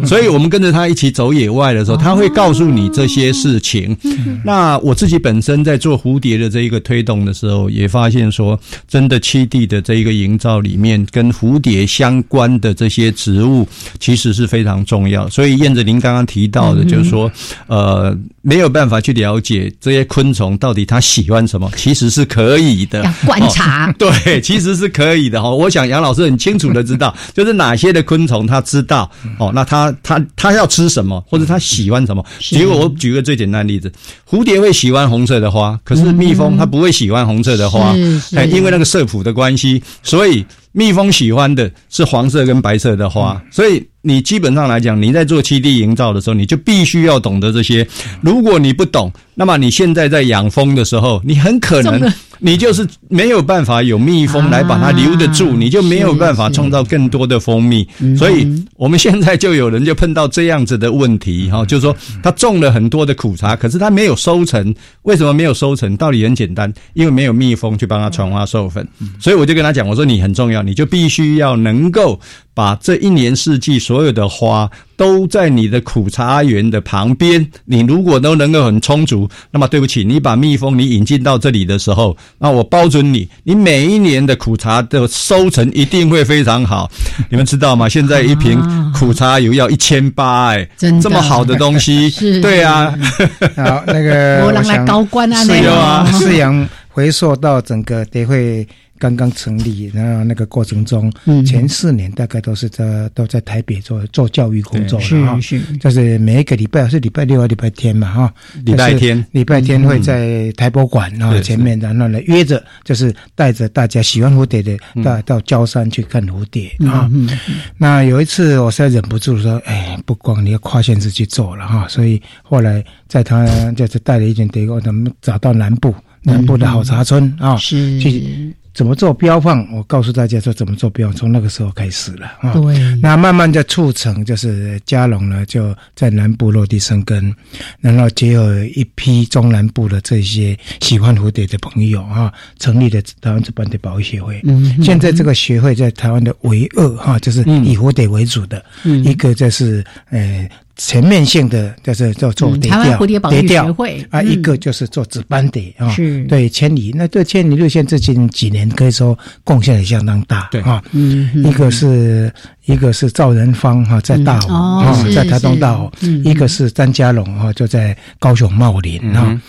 [0.05, 3.97] 所以我们跟着他一起走野外的时候，他会告诉你这些事情。
[4.45, 13.67] 那我自己本身在做蝴蝶的这一个推动的时候，也发现说，真的七地的这一个营造里面，跟蝴蝶相关的这些植物，
[13.99, 15.29] 其实是非常重要。
[15.29, 17.31] 所以燕子您刚刚提到的，就是说，
[17.67, 23.03] 呃，没有办法去了解这些昆虫到底它喜欢什么，其实是可以的。
[23.03, 25.51] 要观察哦 对，其实是可以的哈。
[25.51, 32.25] 我想杨老师很清楚的知道， 就是哪些的昆虫他知道哦，那他他他要吃什么，或者他喜欢什么。
[32.39, 33.91] 结果我举个最简单的例子，
[34.27, 43.92] 蝴蝶会喜欢红色的花，可是蜜蜂它不会喜欢红色的花，是是哎，因为那个色谱的关系，所以蜜蜂喜欢的是黄色跟白色的花，所以。
[44.05, 47.87] 你基本上来讲，你在做栖地营造的时候，你就必须要懂得这些。
[48.21, 57.87] 如果你不懂，那么你现在在养蜂的时候，你很可能你就是没有办法有蜜蜂来把它留得住，你就没有办法创造更多的蜂蜜。
[58.17, 64.75] 所以我们现在就有人就碰到这样子的问题哈，就是说他种了很多的苦茶，可是他没有收成。
[65.03, 65.95] 为什么没有收成？
[65.95, 68.85] 道理很简单，因为没有蜜蜂去帮他传花授粉。
[69.17, 72.19] 所以我就跟他讲，我说你很重要，你就必须要能够
[72.53, 77.45] 把这一年四季所有的花都在你的苦茶园的旁边。
[77.65, 86.89] 你如果都能够很充足，那么对不起，你把蜜蜂你引进到这里的时候，那我包准你，你每一年的苦茶的收成一定会非常好。
[87.29, 87.89] 你们知道吗？
[87.89, 88.61] 现在一瓶
[88.93, 92.93] 苦茶油要一千八，哎，真的这么好的东西，是对啊，
[93.57, 98.67] 好，那个没人来高官啊饲那个养饲养回溯到整个协会
[99.03, 101.43] 刚刚成立，然后那个过程中，嗯。
[101.43, 105.59] 前四年大概都是在都在台北做做教育工作是了哈，是。
[105.77, 109.23] 就是每一个礼拜是礼拜六和礼拜天嘛哈，礼拜天。
[109.31, 117.09] 礼拜天会在台博馆啊是前面，然后呢约着就是带着大家喜欢蝴蝶的到到焦山去看蝴蝶啊。
[117.11, 117.29] 嗯
[117.77, 127.99] 那有一次，我实在忍不住说：“哎，不光你要跨县市去做了哈。”所以后来在他就是带了一群队，我们找到南部南部的好茶村啊，是。
[127.99, 129.71] 去怎么做标放？
[129.71, 132.53] 我告诉大家说怎么做标放，从那个时候开始了啊。
[132.53, 137.33] 对那慢慢的促成，就是嘉龙呢就在南部落地生根，
[137.81, 144.41] 然后结合一批中南部的这些喜欢蝴蝶的朋友啊，成立了台湾值班的保育协会。
[144.43, 154.27] 嗯现在这个协会在台湾的唯二哈，就是以蝴蝶为主的，嗯一个就是呃全面性的，就是做做蝶嗯台湾调、蝴蝶保育蝶调学会啊，嗯。
[154.27, 156.23] 一个就是做紫斑蝶啊，是。
[156.25, 160.61] 对千里，那对千里路线最近几年可以说贡献也相当大，对。
[160.61, 162.33] 啊，嗯一个是
[162.65, 166.23] 一个是赵仁芳哈，在大湖嗯哦啊，在台东大湖，嗯。
[166.25, 169.41] 一个是张家龙哈，就在高雄茂林啊嗯。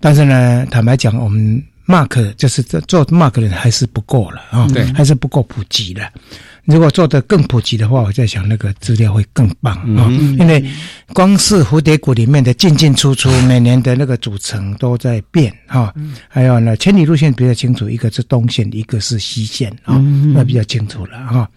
[0.00, 4.84] 但是呢，坦白讲，我们 mark 就是做做 mark 的人还是不够了啊，对。
[4.92, 6.08] 还是不够普及了。
[6.64, 10.38] 如果做得更普及的话，我在想那个资料会更棒啊、嗯。
[10.38, 10.64] 因为
[11.12, 15.92] 光是蝴蝶谷里面的进进出出，每年的那个组成都在变哈、
[16.28, 20.32] 还有呢，千里路线比较清楚，一个是东线，一个是西线啊、嗯。
[20.32, 21.50] 那比较清楚了哈、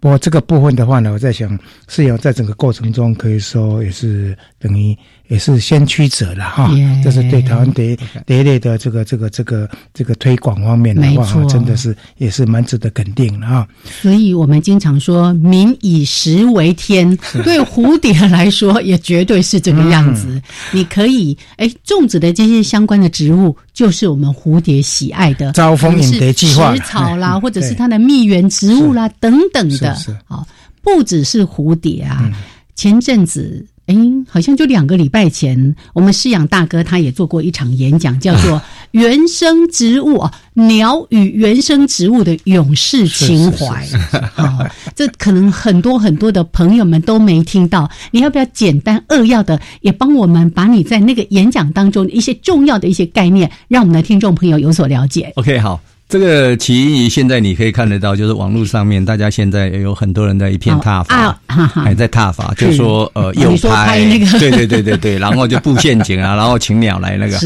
[0.00, 4.96] 不过这个部分的话呢，我在想，是有在整个过程中可以说也是等于
[5.28, 6.70] 也是先驱者了哈
[7.02, 13.66] 这是对台湾蝶蝶类的这个这个这个这个推广方面的话，真的是也是蛮值得肯定的哈。
[14.00, 20.26] 所以我们经常说“民以食为天”，对蝴蝶来说也绝对是这个样子。
[20.28, 29.96] 嗯你可以哎种植的这些相关的植物，就是我们蝴蝶喜爱的招蜂引蝶计划食草啦，嗯或者是它的蜜源植物啦等等的。
[30.24, 30.46] 好，
[30.82, 32.32] 不只是蝴蝶啊，嗯
[32.74, 33.66] 前阵子。
[33.86, 33.94] 哎，
[34.28, 38.58] 好像就两个礼拜前，我们饲养大哥他也做过一场演讲，叫做
[38.90, 43.86] 《原生植物啊，鸟与原生植物的勇士情怀》
[44.34, 47.88] 啊，这可能很多很多的朋友们都没听到。
[48.10, 55.80] 你要不要简单扼要的也帮我们把你在那个演讲当中一些重要的一些概念，让我们的听众朋友有所了解？OK，好。
[56.08, 64.26] 这个起因于现在你可以看得到，就是网络上面大家现在也有很多人在一片踏伐，还在踏伐，就说呃哦诱拍那个。
[64.38, 67.36] 对对对对对，然后就布陷阱啊， 然后请鸟来那个。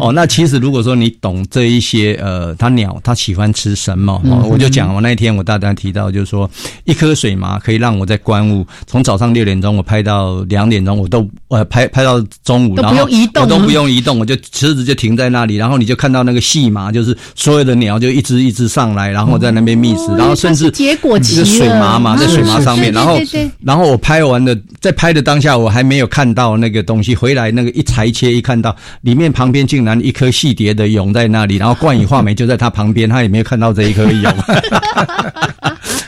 [0.00, 0.12] 哦。
[0.12, 6.50] 那其实如果说你懂这一些呃，它鸟它喜欢吃什么，我就讲我那一天我大胆提到，就是说
[6.84, 13.06] 一颗水麻可以让我在观雾从早上六点钟我拍到两点钟，我都呃拍拍到中午，然后
[13.40, 21.78] 我都不用移动，我就车子就停在那里，然后你就看到那个细麻，就是所有的鸟就一只一只上来，然后在那边觅食，然后甚至哦结果是水了。
[21.78, 23.18] 麻嘛，在水麻上面，然后
[23.64, 34.34] 然后我拍完了，在拍的当下，我还没有看到那个东西，回来那个一裁切一看到里面旁边竟然一颗细蝶的蛹在那里，然后冠以画眉就在它旁边，他也没有看到这一颗蛹。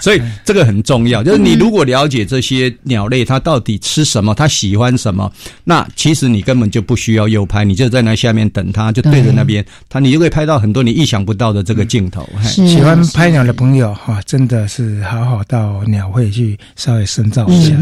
[0.00, 5.30] 所以这个很重要，就是你如果了解这些鸟类，它到底吃什么，它喜欢什么，
[5.64, 12.26] 那其实你根本就不需要右拍，你就在那下面等它，就对着那边，它你就可以拍到很多你意想不到的这个镜头。
[12.42, 12.66] 是。
[12.66, 17.74] 喜欢拍鸟的朋友哈，真的是好好到鸟会去稍微深造一下，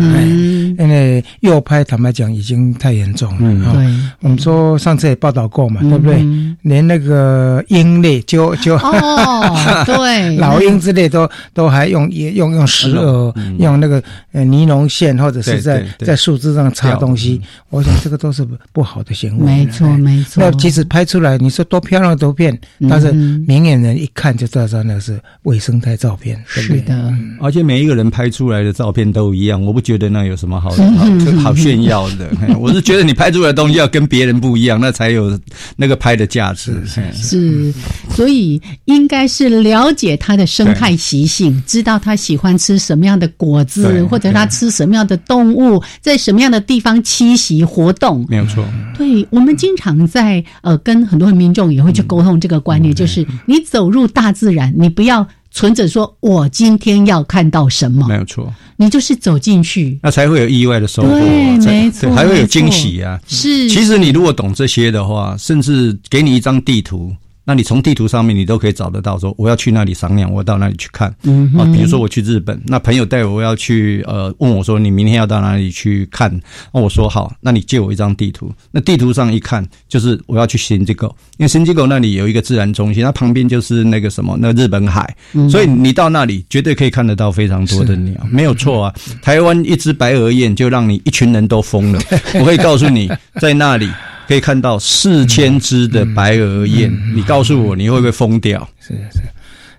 [0.79, 3.75] 因为右拍坦白讲已经太严重了
[4.21, 6.17] 我们说上次也报道过嘛，嗯对不对？
[6.21, 6.57] 嗯？
[6.63, 14.03] 连那个鹰类就就哦，对， 老鹰之类都都还用用用石饵，用那个
[14.33, 17.41] 呃尼龙线或者是在在树枝上插东西，
[17.71, 19.45] 我想这个都是不不好的行为。
[19.45, 26.43] 没错哎没错那即使拍出来，你说多漂亮的图片，但是明眼人一看就知道说那是伪生态照片？
[26.47, 30.97] 是的，而且每一个人拍出来的照片都一样，我不觉得那有什么好嗯
[31.39, 32.29] 好 好炫耀的。
[32.59, 35.39] 我是觉得你拍出来的东西要跟别人不一样，那才有
[35.77, 36.73] 那个拍的价值。
[36.95, 37.73] 嘿是，
[38.11, 48.25] 所以应该是了解它的生态习性，知道它喜欢吃什么样的果子，或者他吃什么样的动物，在什么样的地方栖息活动。
[48.29, 48.65] 没有错，
[48.97, 59.99] 对，我们经常在呃跟很多的民众也会去沟通这个观念，就是你走入大自然，你不要存着说我今天要看到什么没，有错，你就是走进去。
[60.03, 63.19] 那才会有意外的收获，没错对还会有惊喜啊。
[63.27, 67.15] 是，其实你如果懂这些的话，甚至给你一张地图。
[67.49, 71.11] 那你从地图上面，你都可以找得到，说我要去那里赏鸟，我到那里去看。
[71.23, 76.31] 嗯啊，比如说我去日本，那朋友带我要去，呃，问我说你明天要到哪里去看？
[76.75, 78.53] 那我说好，那你借我一张地图。
[78.71, 81.07] 那地图上一看，就是我要去新机构，
[81.39, 85.17] 因为新机构那里有一个自然中心，它旁边就是那个什么，那日本海，
[85.51, 88.95] 所以你到那里绝对可以看得到非常多的鸟，没有错啊。
[89.23, 91.99] 台湾一只白额雁就让你一群人都疯了。
[92.35, 93.89] 我可以告诉你，在那里。
[94.29, 98.69] 可以看到四千只的白额雁，你告诉我你会不会疯掉？
[98.79, 99.23] 是是，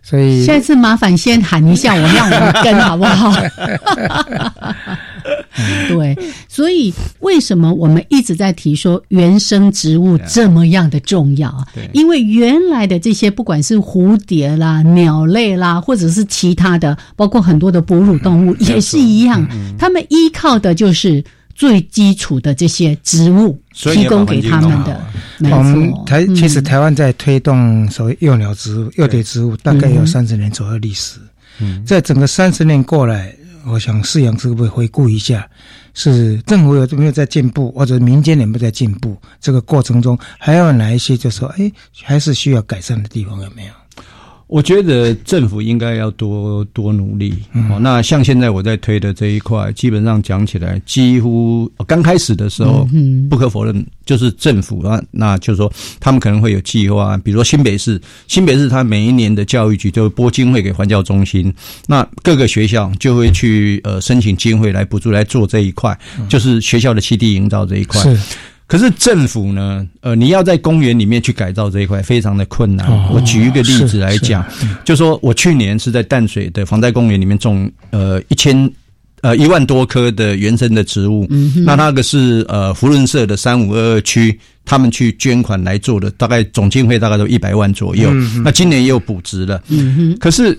[0.02, 3.32] 所以下次麻烦先喊一下我，让我跟好不好？
[5.88, 11.68] 对，所以为什么我们一直在提说原生植物这么样的重要啊？
[11.94, 19.46] 因为原来的这些不管是蝴蝶啦、鸟类啦，或者是其他的，包括很多的哺乳动物也是一样，
[19.78, 21.24] 它们依靠的就是
[21.60, 24.98] 最基础的这些植物提供给他们的
[25.40, 31.20] 我们，台嗯其实台湾在推动所谓幼鸟植物、幼蝶植物，大概有三十年左右历史。
[31.60, 33.36] 嗯在整个三十年过来，
[33.68, 35.46] 我想饲养是不是回顾一下，
[35.94, 39.18] 是政府有没有在进步，或者民间有没有在进步？
[39.42, 41.70] 这个过程中还有哪一些就说，哎，
[42.02, 43.74] 还是需要改善的地方有没有？
[44.50, 47.36] 我觉得政府应该要多多努力。
[47.70, 52.90] 哦，那像现在我在推的这一块，基本上讲起来，几乎刚开始的时候，
[53.30, 61.54] 不可否认，就是政府啊，那就是说他们可能会有计划，比如说新北市，新北市它每一年的教育局就会拨经费给环教中心，
[61.86, 65.96] 那各个学校就会去呃申请经费来补助来做这一块，
[66.28, 68.02] 就是学校的基地营造这一块。
[68.02, 68.18] 是。
[68.70, 72.88] 可是政府呢，呃，你要在公园里面去改造这一块，非常的困难。
[73.12, 74.46] 我举一个例子来讲，
[74.86, 78.72] 就说我去年是在淡水的防灾公园里面种呃一千
[79.22, 81.28] 呃一万多棵的原生的植物，
[81.66, 88.14] 那那个是呃福伦社的三五二二区他们去捐款来做的，大概总经费大概都一百万左右。
[88.44, 89.60] 那今年也有补植了，
[90.20, 90.56] 可是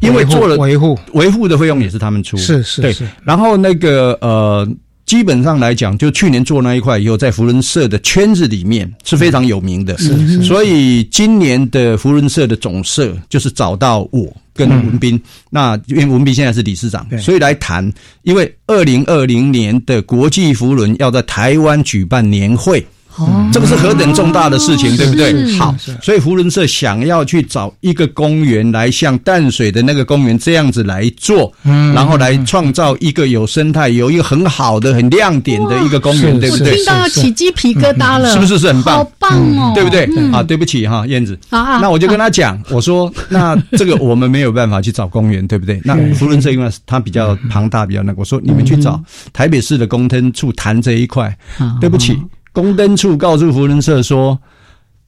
[0.00, 0.98] 因为做了维护。
[1.12, 2.92] 维护的费用也是他们出，是是对，
[3.22, 4.68] 然后那个呃。
[5.04, 9.96] 基本上来讲，就去年做那一块以后，在福伦社的圈子里面是非常有名的。
[9.98, 17.92] 是，所以今年的福伦社的总社就是找到我跟文斌，那因为文斌现在是理事长，所以来谈。
[18.22, 22.84] 因为二零二零年的国际福伦要在台湾举办年会。
[23.16, 25.52] 哦，这个是何等重大的事情，对不对？
[25.58, 36.74] 好，所以胡伦社想要去找一个公园来像淡水的那个公园这样子来做，嗯，然后来创造一个有生态、有一个很好的、很亮点的一个公园，对不对？
[36.74, 38.96] 听到要起鸡皮疙瘩了，是不是是很棒？
[38.96, 40.04] 好棒哦，对不对？
[40.32, 45.80] 啊，对不起哈，燕子，那我就跟他讲，我说那这个我们没有办法去找公园，对不对？
[45.84, 48.98] 那福伦社因为它比较庞大，比较那个，我说你们去找
[49.32, 51.36] 台北市的公灯处谈这一块，
[51.80, 52.16] 对不起。
[52.52, 54.38] 公灯处告诉福伦社说：“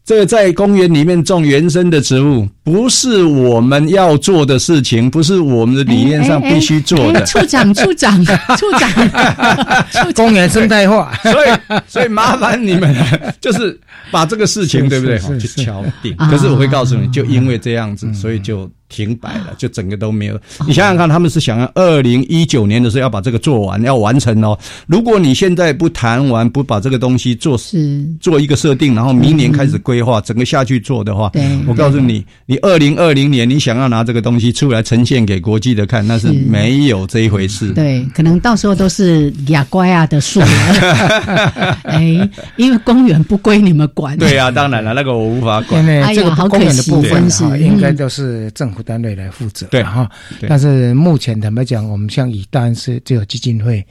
[0.04, 8.24] 这个在公园里面种原生的植物，不是我们要做的事情，不是我们的理念上必须做的。”处长，处长，
[8.56, 8.90] 处长，
[10.16, 12.94] 公园生态化，所以，所以麻烦你们，
[13.40, 13.78] 就是
[14.10, 15.18] 把这个事情，对不对？
[15.38, 16.16] 去敲定。
[16.16, 18.70] 可是我会告诉你，就因为这样子，所以就。
[18.88, 20.38] 停摆了，就整个都没有。
[20.66, 24.58] 你想想看，他们是想要二零一九年的时候要把这个做完，要完成哦。
[24.86, 27.58] 如果你现在不谈完，不把这个东西做
[28.20, 31.30] 做一个设定，然后明年开始规划，整个下去做的话，
[31.66, 37.72] 我告诉你，你二零二零年你想要拿这个东西出来呈现给国际的看，那是没有这一回事。
[37.72, 40.40] 对，可能到时候都是哑乖啊的树。
[41.84, 44.16] 哎，因为公园不归你们管。
[44.18, 45.84] 对啊，当然了，那个我无法管。
[45.86, 46.92] 哎呀，好可惜，
[47.30, 48.84] 是应该都是政府。
[48.84, 50.06] 单位来负责，对哈，
[50.46, 53.82] 但是目前坦白讲，我们像以大安市就有基金会，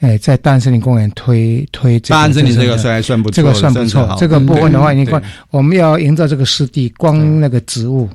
[0.00, 4.16] 哎，在大安森林公园推推大安森林这个算还算不错，这个算不错。
[4.18, 8.08] 这个部分的话，你看我们要营造这个湿地，光那个植物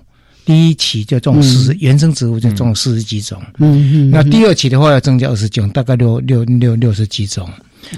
[0.44, 7.50] 第一期就种四原生植物就种四十几种，嗯嗯，那第二期的话要增加二十种，大概六六六六十几种。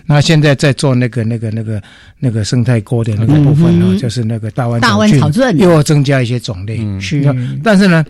[0.06, 1.82] 那现在在做那个那个那个
[2.20, 7.24] 那个生态锅的那个部分呢，就是那个大湾大湾草菌又要增加一些种类，是，
[7.64, 8.06] 但是呢。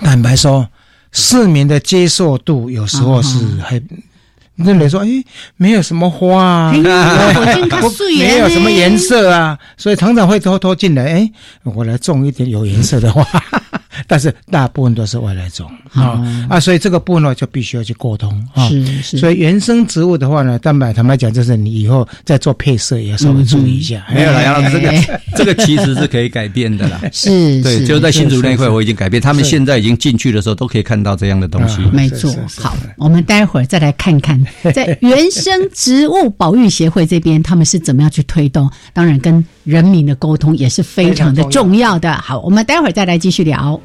[0.00, 0.64] 坦白说，
[1.10, 3.82] 市民的接受度有时候是还
[4.54, 5.08] 认为说，哎，
[5.56, 11.32] 没有什么花啊，没有什么颜色啊，所以常常会偷偷进来，哎，
[11.64, 13.26] 我来种一点有颜色的花。
[14.06, 18.68] 但是大部分都是外来种啊啊，所以这个部分呢就必须要去沟通啊。
[18.68, 19.18] 是是。
[19.18, 24.06] 所以原生植物的话呢，蛋白坦白讲，就是你以后在做配色也要稍微注意一下。
[24.14, 27.00] 没有了，杨老师，这个 这个其实是可以改变的啦。
[27.12, 31.80] 是，对，就在新竹那块我已经改变，他们现在已经进去的时候都可以看到这样的东西。
[31.92, 32.34] 没错。
[32.58, 34.40] 好，我们待会儿再来看看，
[34.74, 38.70] 在原生植物保育协会这边他们是怎么样去推动。
[38.92, 42.10] 当然，跟人民的沟通也是非常的重要的。
[42.14, 43.78] 好我们待会儿再来继续聊。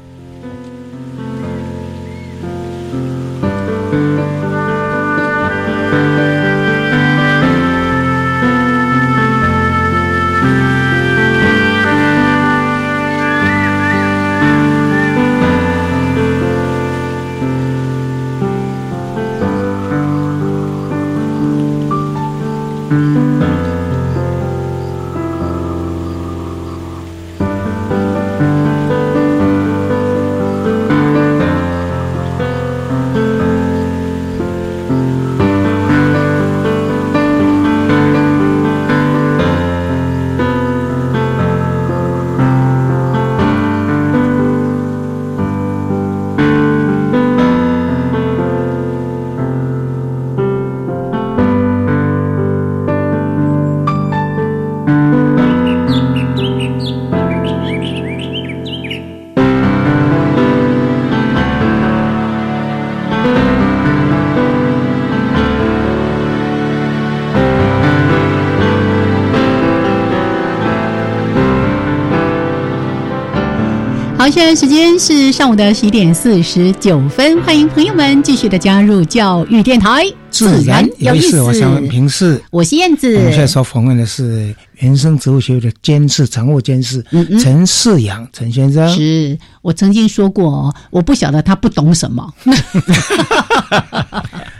[74.34, 81.40] 现在时间是上午的十一点四十九分，欢迎朋友们继续的加入教育电台，自然有意思。
[81.40, 83.14] 我想平视，我是燕子。
[83.14, 87.00] 我们现在所访问的是原生植物学的监事、常务监事
[87.40, 88.92] 陈世阳陈先生。
[88.92, 92.28] 是我曾经说过，我不晓得他不懂什么。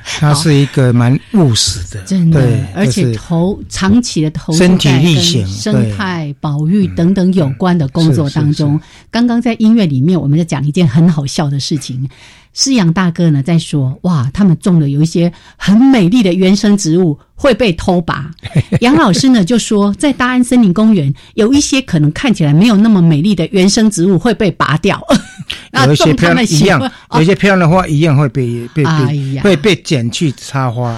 [0.20, 8.80] 他是一个蛮务实的，真的，而且投长期的投身体力行、生态保育等等有关的工作当中。
[9.10, 12.08] 刚刚在音乐里面，我们在讲一件很好笑的事情。
[12.56, 18.30] 施阳大哥呢在说：“哇，他们种了有一些很美丽的原生植物会被偷拔。
[18.80, 25.04] ”杨老师呢就说：“在大安森林公园有一些可能看起来没有那么美丽的原生植物会被拔掉。
[25.84, 26.80] 有一些漂亮一样，
[27.16, 30.96] 有一些漂亮的花一样会被被被会被剪去插花。”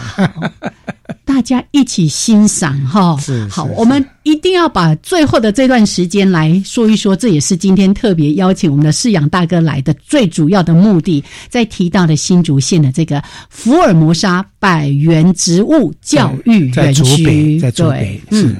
[1.24, 3.16] 大家一起欣赏哈，
[3.48, 11.22] 好，我们一定要把最后的这段时间来说一说，这也是今天特别邀请我们的饲养大哥来的最主要的目的。
[11.48, 18.56] 在提到的新竹县的这个福尔摩沙百元植物教育园区，在竹北，嗯，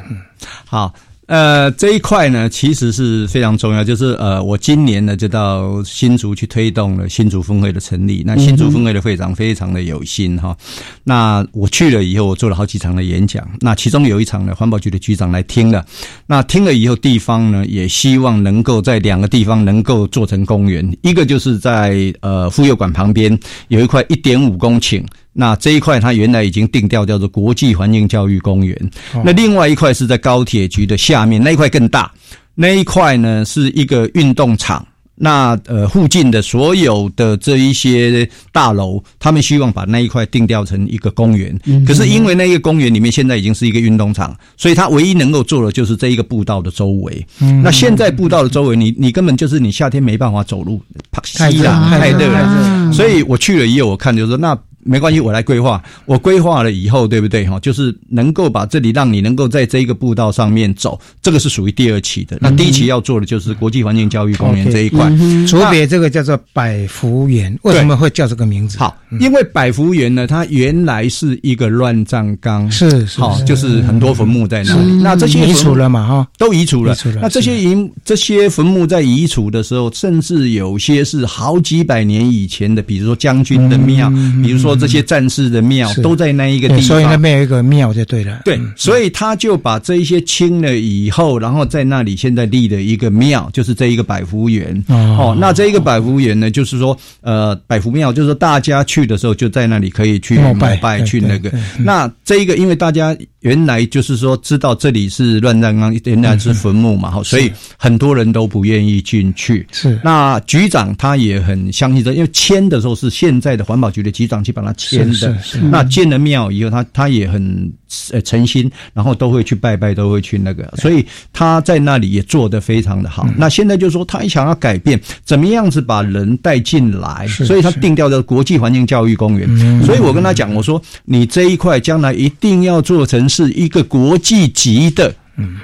[0.65, 0.95] 好。
[1.27, 3.83] 呃，这一块呢，其实是非常重要。
[3.83, 8.23] 就是呃，我今年呢就到新竹去推动了新竹峰会的成立。
[8.25, 10.57] 那新竹峰会的会长非常的有心哈。
[11.03, 13.45] 那我去了以后，我做了好几场的演讲。
[13.61, 15.85] 那其中有一场呢，环保局的局长来听了。
[16.27, 20.97] 那听了以后，地方呢也希望能够在两个地方能够做成公园。
[21.03, 25.05] 一个就是在呃妇幼馆旁边有一块一点五公顷。
[25.39, 28.91] 那这一块它原来已经定调叫做国际环境教育公园，
[29.23, 32.11] 那另外一块是在高铁局的下面，那一块更大，
[32.55, 34.87] 那一块呢是一个运动场。
[35.19, 41.59] 那呃，附近的所有的这一些大楼，他们希望把那一块定调成一个公园。
[41.87, 47.27] 可是因为那个公园里面现在已经是一个运动场，所以它唯一能够做的就是这一个步道的周围。
[47.63, 52.93] 那现在步道的周围，你你根本就是你夏天没办法走路，太热太热了。
[52.93, 54.59] 所以我去了以后，我看就是说那。
[54.87, 55.83] 没关系，我来规划。
[56.05, 57.45] 我规划了以后，对不对？
[57.47, 62.39] 哈，就是能够把这里让你能够在这一个步道上面走，这个是属于第二期的。
[62.41, 65.11] 那第一期要做的就是国际环境教育公园这一块。
[65.49, 68.79] 竹别这个叫做百福园，为什么会叫这个名字？
[68.79, 75.03] 好，因为百福园呢，它原来是一个乱葬岗，是是，好，就是很多坟墓在那里。
[75.03, 76.07] 那这些移除了嘛？
[76.07, 76.97] 哈，都移除了。
[77.21, 84.09] 那这些移这些坟墓在移除的时候，甚至有些是好几百年以前的，比如说将军的庙，
[84.45, 84.76] 比如说。
[84.77, 88.43] 这些战士的庙都在那一个地方，所以那边有一个庙就对了。
[88.45, 94.85] 对，所以他就把这一些清了以后，然后在那里现在立了一个庙，就是这一个百福园。
[94.89, 101.51] 哦，那这一个百福园呢，就是说，呃，百福庙就是说大家去的时候就在那里可以去拜拜去那个。
[101.79, 109.67] 那这一个，因为大家原来就是说知道这里是乱葬岗，原来是坟墓嘛，哈，所以很多人都不愿意进去。
[109.73, 114.66] 是，那局长他也很相信这，因为迁的时候是现在的环保局的局长去把。
[114.67, 115.39] 他迁的，
[115.71, 117.73] 那建了庙以后，他他也很
[118.11, 123.27] 呃诚心，然后都会去拜拜，都会去那个，所以他在那里也做得非常的好。
[123.37, 129.49] 那现在就是说，他想要改变，怎么样子把人带进来，所以他定调的国际环境教育公园。
[129.85, 135.15] 所以我跟他讲，我说你这一块将来一定要做成是一个国际级的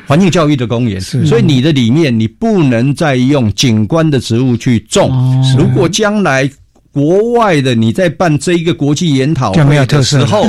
[0.07, 1.01] 环境教育的公园。
[1.01, 5.11] 所以你的里面你不能再用景观的植物去种，
[5.59, 6.49] 如果将来。
[6.93, 10.47] 国外的你在办这一个国际研讨会的时候，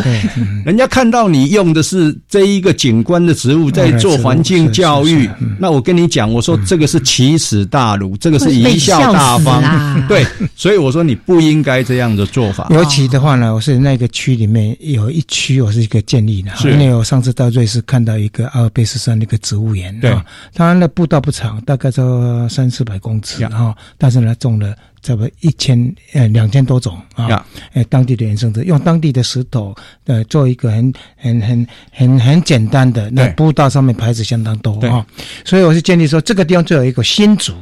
[0.65, 9.63] 人家看到你用的是这一个景观的植物在做环境教育，那我跟你讲，我说这个是奇耻大辱，这个是贻笑大方，
[10.09, 12.67] 对，所以我说你不应该这样的做法。
[12.75, 20.13] 尤其的话呢，我是那个区里面有一区，我是一个建立的，因为我上次到瑞士看到一个阿尔卑斯山那个植物园，对，
[20.53, 24.75] 它那步道不长，大概就三四百公尺，哈，但是呢种了。
[25.03, 29.75] 差不多一千呃两千多种啊，呃当地的原生植用当地的石头
[30.05, 35.05] 呃做一个很很很很很简单的那步道上面牌子相当多啊，
[35.45, 37.53] 所以我是建议说这个地方就有一个新竹，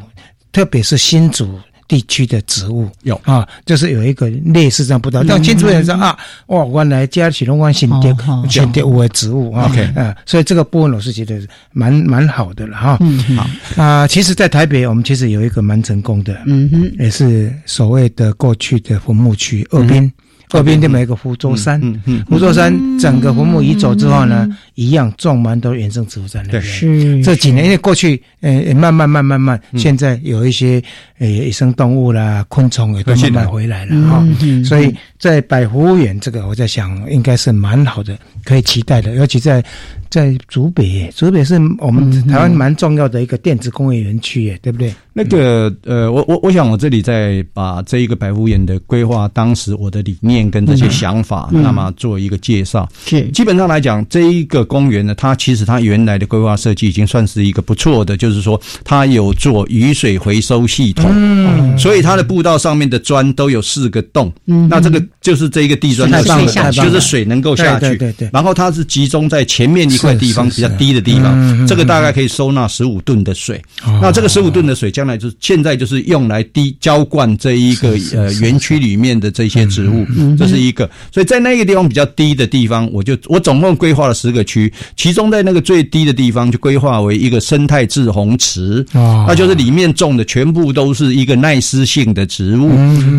[0.52, 1.60] 特别是新竹。
[1.92, 2.88] 地区的植物。
[3.04, 3.20] 有。
[3.26, 6.18] 啊，就是有一个类似这样不道，但清楚人说啊，
[6.48, 8.16] 哇，原来加起龙湾新蝶
[8.50, 12.98] 新蝶五的植物啊，啊，所以这个部分我是觉得蛮蛮好的了哈。
[13.02, 13.84] 嗯，好。
[13.84, 20.10] 啊，其实，在台北我们其实有一个蛮成功的，嗯哼，也是所谓的过去的坟墓区二滨。
[20.52, 21.82] 二边那边有个福州山，
[22.28, 26.62] 福州山整个坟墓移走之后呢，一样种蛮多原生植物在那边。
[26.62, 30.82] 是这几年，因为过去呃慢慢慢慢慢，现在有一些
[31.20, 34.26] 呃野生动物啦、昆虫也都慢慢回来了哈。
[34.66, 39.16] 所以在百福园这个，我在想应该是蛮好的，可以期待的。
[39.16, 39.64] 尤其在
[40.10, 44.94] 在竹北，竹北是我们台湾蛮重要的一个电子工业园区耶，对不对？
[45.14, 52.88] 那个呃，我我我想我这里再把这一个百福园的规划，当时我的理念跟这些想法，嗯那么做一个介绍。
[53.06, 73.62] 是基本上来讲，这一个公园呢，它其实它原来的规划设计已经算是一个不错的，就是说它有做雨水回收系统，嗯所以它的步道上面的砖都有四个洞，嗯那这个就是这一个地砖的太棒了四个洞太棒了就是水能够下去，对对对对然后它是集中在前面一块地方比较低的地方，这个大概可以收纳十五吨的水。
[73.86, 80.06] 哦那这个十五吨的水，将来就是现在就是用来滴浇灌这一个呃园区里面的这些植物，
[80.38, 80.88] 这是一个。
[81.12, 92.70] 所以在那个地方比较低的地方，我就我总共规划了十个区，其中在那个最低的地方就规划为一个生态制洪池，哦那就是里面种的全部都是一个耐湿性的植物。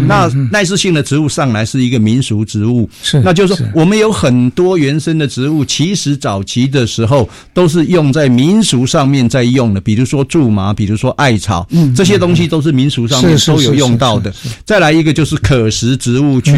[0.07, 14.33] 那耐湿性的植物上来是一个民俗植物，是那就是说我们有很多原生的植物，其实早期的时候都是用在民俗上面在用的，比如说苎麻，比如说艾草，这些东西都是民俗上面都有用到的。
[14.65, 16.53] 再来一个就是可食植物区，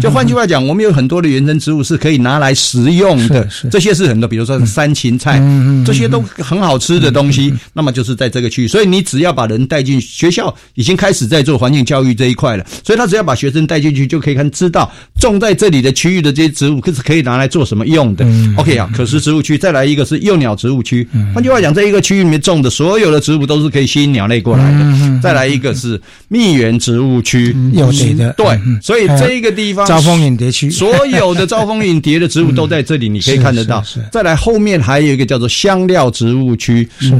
[0.00, 5.42] 就换句话讲，我们有很多的原生植物是可以拿来食用的，这些是很多，比如说山芹菜，
[5.84, 18.26] 这些都很好吃的东西，那么就是在这个区域，所以你只要把人带进学校，已经开始在做环境教育这一块了，所以他只要把学生带进去，就可以看知道种在这里的区域的这些植物可是可以拿来做什么用的。
[18.56, 25.20] OK 啊，可食植物区，再来一个是幼鸟植物区，换句话讲，这一个区域里面种的所有的植物都是可以吸引鸟类过来的。
[25.22, 33.82] 再来一个是蜜源植物区，有的的对，所以这一个地方招蜂引蝶区， 所有的招蜂引蝶的植物都在这里，你可以看得到。
[34.10, 37.12] 再来后面还有一个叫做香料植物区，是。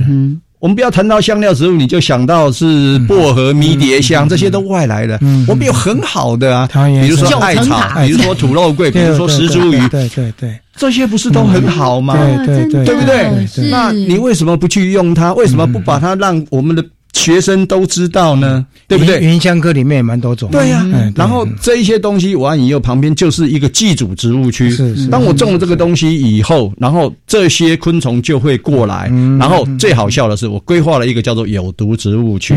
[0.61, 5.18] 我们不要谈到香料植物，你就想到是薄荷、迷迭香，这些都外来的。
[5.49, 6.68] 我们有很好的啊，
[7.01, 12.14] 比如说艾草，比如说土肉桂，比如说石竹鱼，对对对，这些不是都很好吗？
[12.45, 13.70] 对对对，对不对？
[13.70, 15.32] 那你为什么不去用它？
[15.32, 16.84] 为什么不把它让我们的？
[17.13, 19.21] 学生都知道呢，对不对？
[19.21, 20.51] 云香科里面也蛮多种。
[20.51, 24.71] 对呀、啊，然后这一些东西，我以后旁边就是一个寄主植物区。
[24.71, 25.07] 是是。
[25.09, 29.11] 当我种了这个东西以后，然后这些昆虫就会过来。
[29.39, 32.55] 然后最好笑的是，我规划了一个叫做有毒植物区。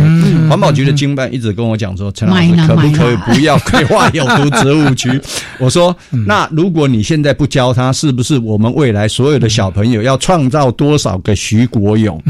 [0.50, 5.10] 环保局的经办一直跟我讲说，陈老师可不可以不要规划有毒植物区？
[5.60, 5.96] 我说，
[6.26, 12.22] 那如果你现在不教他，是不是我们未来所有的小朋友要创造多少个徐国勇？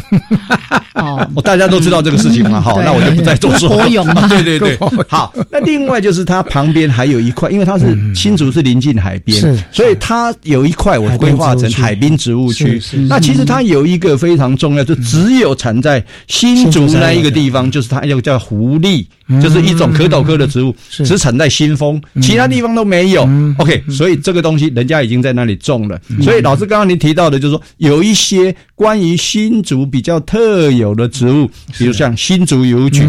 [0.96, 3.70] 哦，大家都知道这个事情嘛， 好，那我就不再多说。
[3.74, 3.88] 国
[4.30, 5.34] 对对对，好。
[5.50, 9.40] 那另外就是它旁边还有一块，因为它是新竹是临近海边，
[9.72, 12.82] 所以它有一块我规划成海滨植物区。
[13.08, 19.06] 那其实它有一个非常重要，就只有产在新竹那一个地方，就是它又叫狐狸，
[19.42, 23.28] 就是一种可斗科的植物，只产在新丰，其他地方都没有。
[23.58, 26.00] OK，所以这个东西人家已经在那里种了。
[26.22, 33.04] 所以老师刚刚您提到的，就是说有一些关于新竹比较特有的植物，比如像新竹邮局，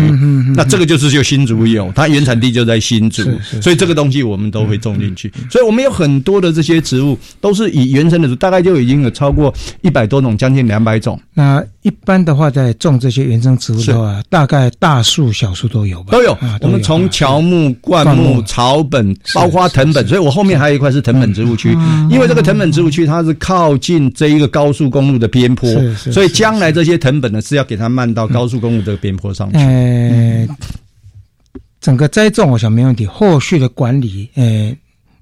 [0.55, 3.23] 那这个就是就新竹有，它原产地就在新竹，
[3.61, 5.33] 所以这个东西我们都会种进去。
[5.51, 9.53] 所以我们有很多的这些植物都是以原生的植，大概就已经有超过
[9.83, 11.21] 一百多种，将近两百种。
[11.33, 16.13] 那一般的话，在种这些原生植物的话，大概大树、小树都有吧？
[16.13, 16.37] 都有。
[16.61, 21.71] 我们从乔木、灌木、草本，包括藤本，所以我后面还有一块是藤本植物区，
[22.11, 29.59] 因为这个藤本植物区它是靠近这一个高速公路的边坡，所以将来这些藤本呢是要给它漫到高速公路这个边坡上去。
[29.59, 30.49] 呃，
[31.81, 34.77] 整个栽种我想没问题，后续的管理，呃。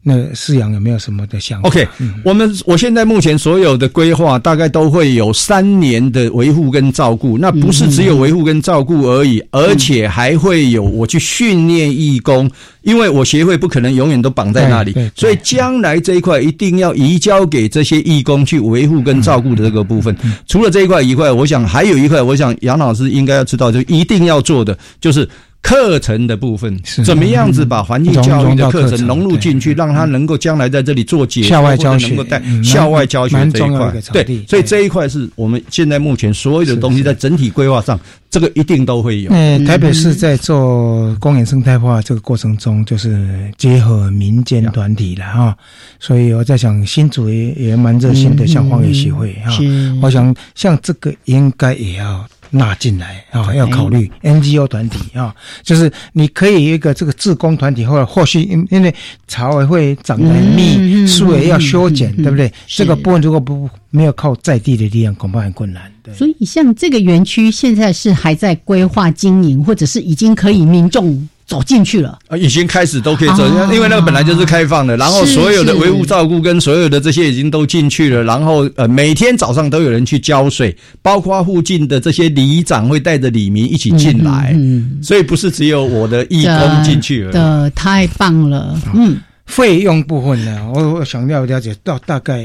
[0.04, 12.50] 那饲养有没有什么的想法？OK，、嗯、我们我现在目前所有的规划大概都会有三年的维护跟照顾，那不是只有维护跟照顾而已，嗯、而且还会有我去训练义工，
[12.82, 20.12] 因为我协会不可能永远都绑在那里，所以将来这一块一定要移交给这些义工去维护跟照顾的这个部分。
[20.24, 25.28] 嗯、除了这一块以外，我想还有一块，我想杨老师应该要知道，就一定要做的就是。
[25.62, 33.92] 课程的部分，怎么样子把环境教育的课程融入进去，让他能够将来在这里做解校外教学，能够带校外教学这一块。
[34.12, 37.98] 对，所以这一块是我们现在目前所有的东西在整体规划上，
[38.28, 39.30] 这个一定都会有。
[39.30, 45.56] 呃，台北市在做公园生态化这个过程中，就是结合民间团体了哈，
[46.00, 49.56] 所以我在想，新竹也也蛮热心的，像荒野协会哈，
[50.02, 52.26] 我想像这个应该也要。
[52.54, 58.94] 纳进来啊、哦，要考虑 NGO 团体啊、哦，就是你可以一个这个自工团体，或者或许因因为
[59.26, 62.52] 草委会长得很密，树也要修剪，对不对？
[62.68, 65.90] 这个部分如果不没有靠在地的力量，恐怕很困难。
[66.02, 71.28] 对，所以像这个园区现在是还在规划经营，或者是已经可以民众。
[71.52, 72.18] 走进去了。
[72.28, 87.32] 啊，已经开始都可以走，哦因为那个本来就是开放的，然后所有的是维护照顾跟所有的这些已经都进去了，然后呃每天早上都有人去浇水，包括附近的这些里长会带着里民一起进来，嗯，所以不是只有我的义工进去了。
[87.32, 92.42] 的太棒了，嗯，费用部分呢，我我想要了解到大概。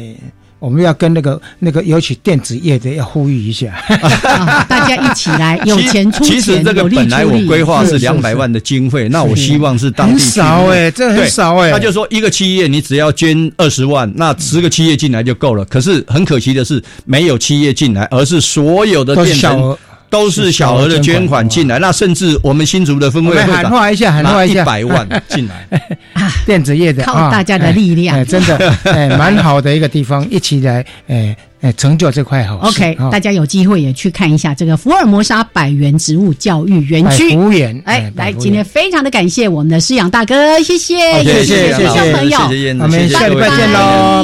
[0.59, 11.71] 我们要跟那个那个，尤其电子业的要呼吁一下，啊大家一起来，有钱出钱，其实这个本来我规划是两百万的经费，那我希望是当地很少哎，哎，这很少哎。
[11.71, 15.63] 他就说一个企业你只要捐二十万，那十个企业进来就够了。
[15.65, 19.77] 可是很可惜的是，没有企业进来，而是所有的电城小额
[20.09, 21.79] 都是小额的捐款进来。
[21.79, 25.67] 那甚至我们新竹的分会会长喊话一下，喊话一下，一百万进来。
[26.45, 32.81] 电子业的靠啊大家的力量哎哎真的 哎，蛮好的一个地方，一起来哎哎成就这块好事。
[32.81, 37.29] OK，啊大家有机会也去看一下这个福尔摩沙百元植物教育园百区。
[37.31, 42.39] 福园，哎，来，今天非常的感谢我们的施养大哥，谢谢，好谢谢谢杨老师听众朋友，
[42.83, 44.23] 我们下礼拜见喽拜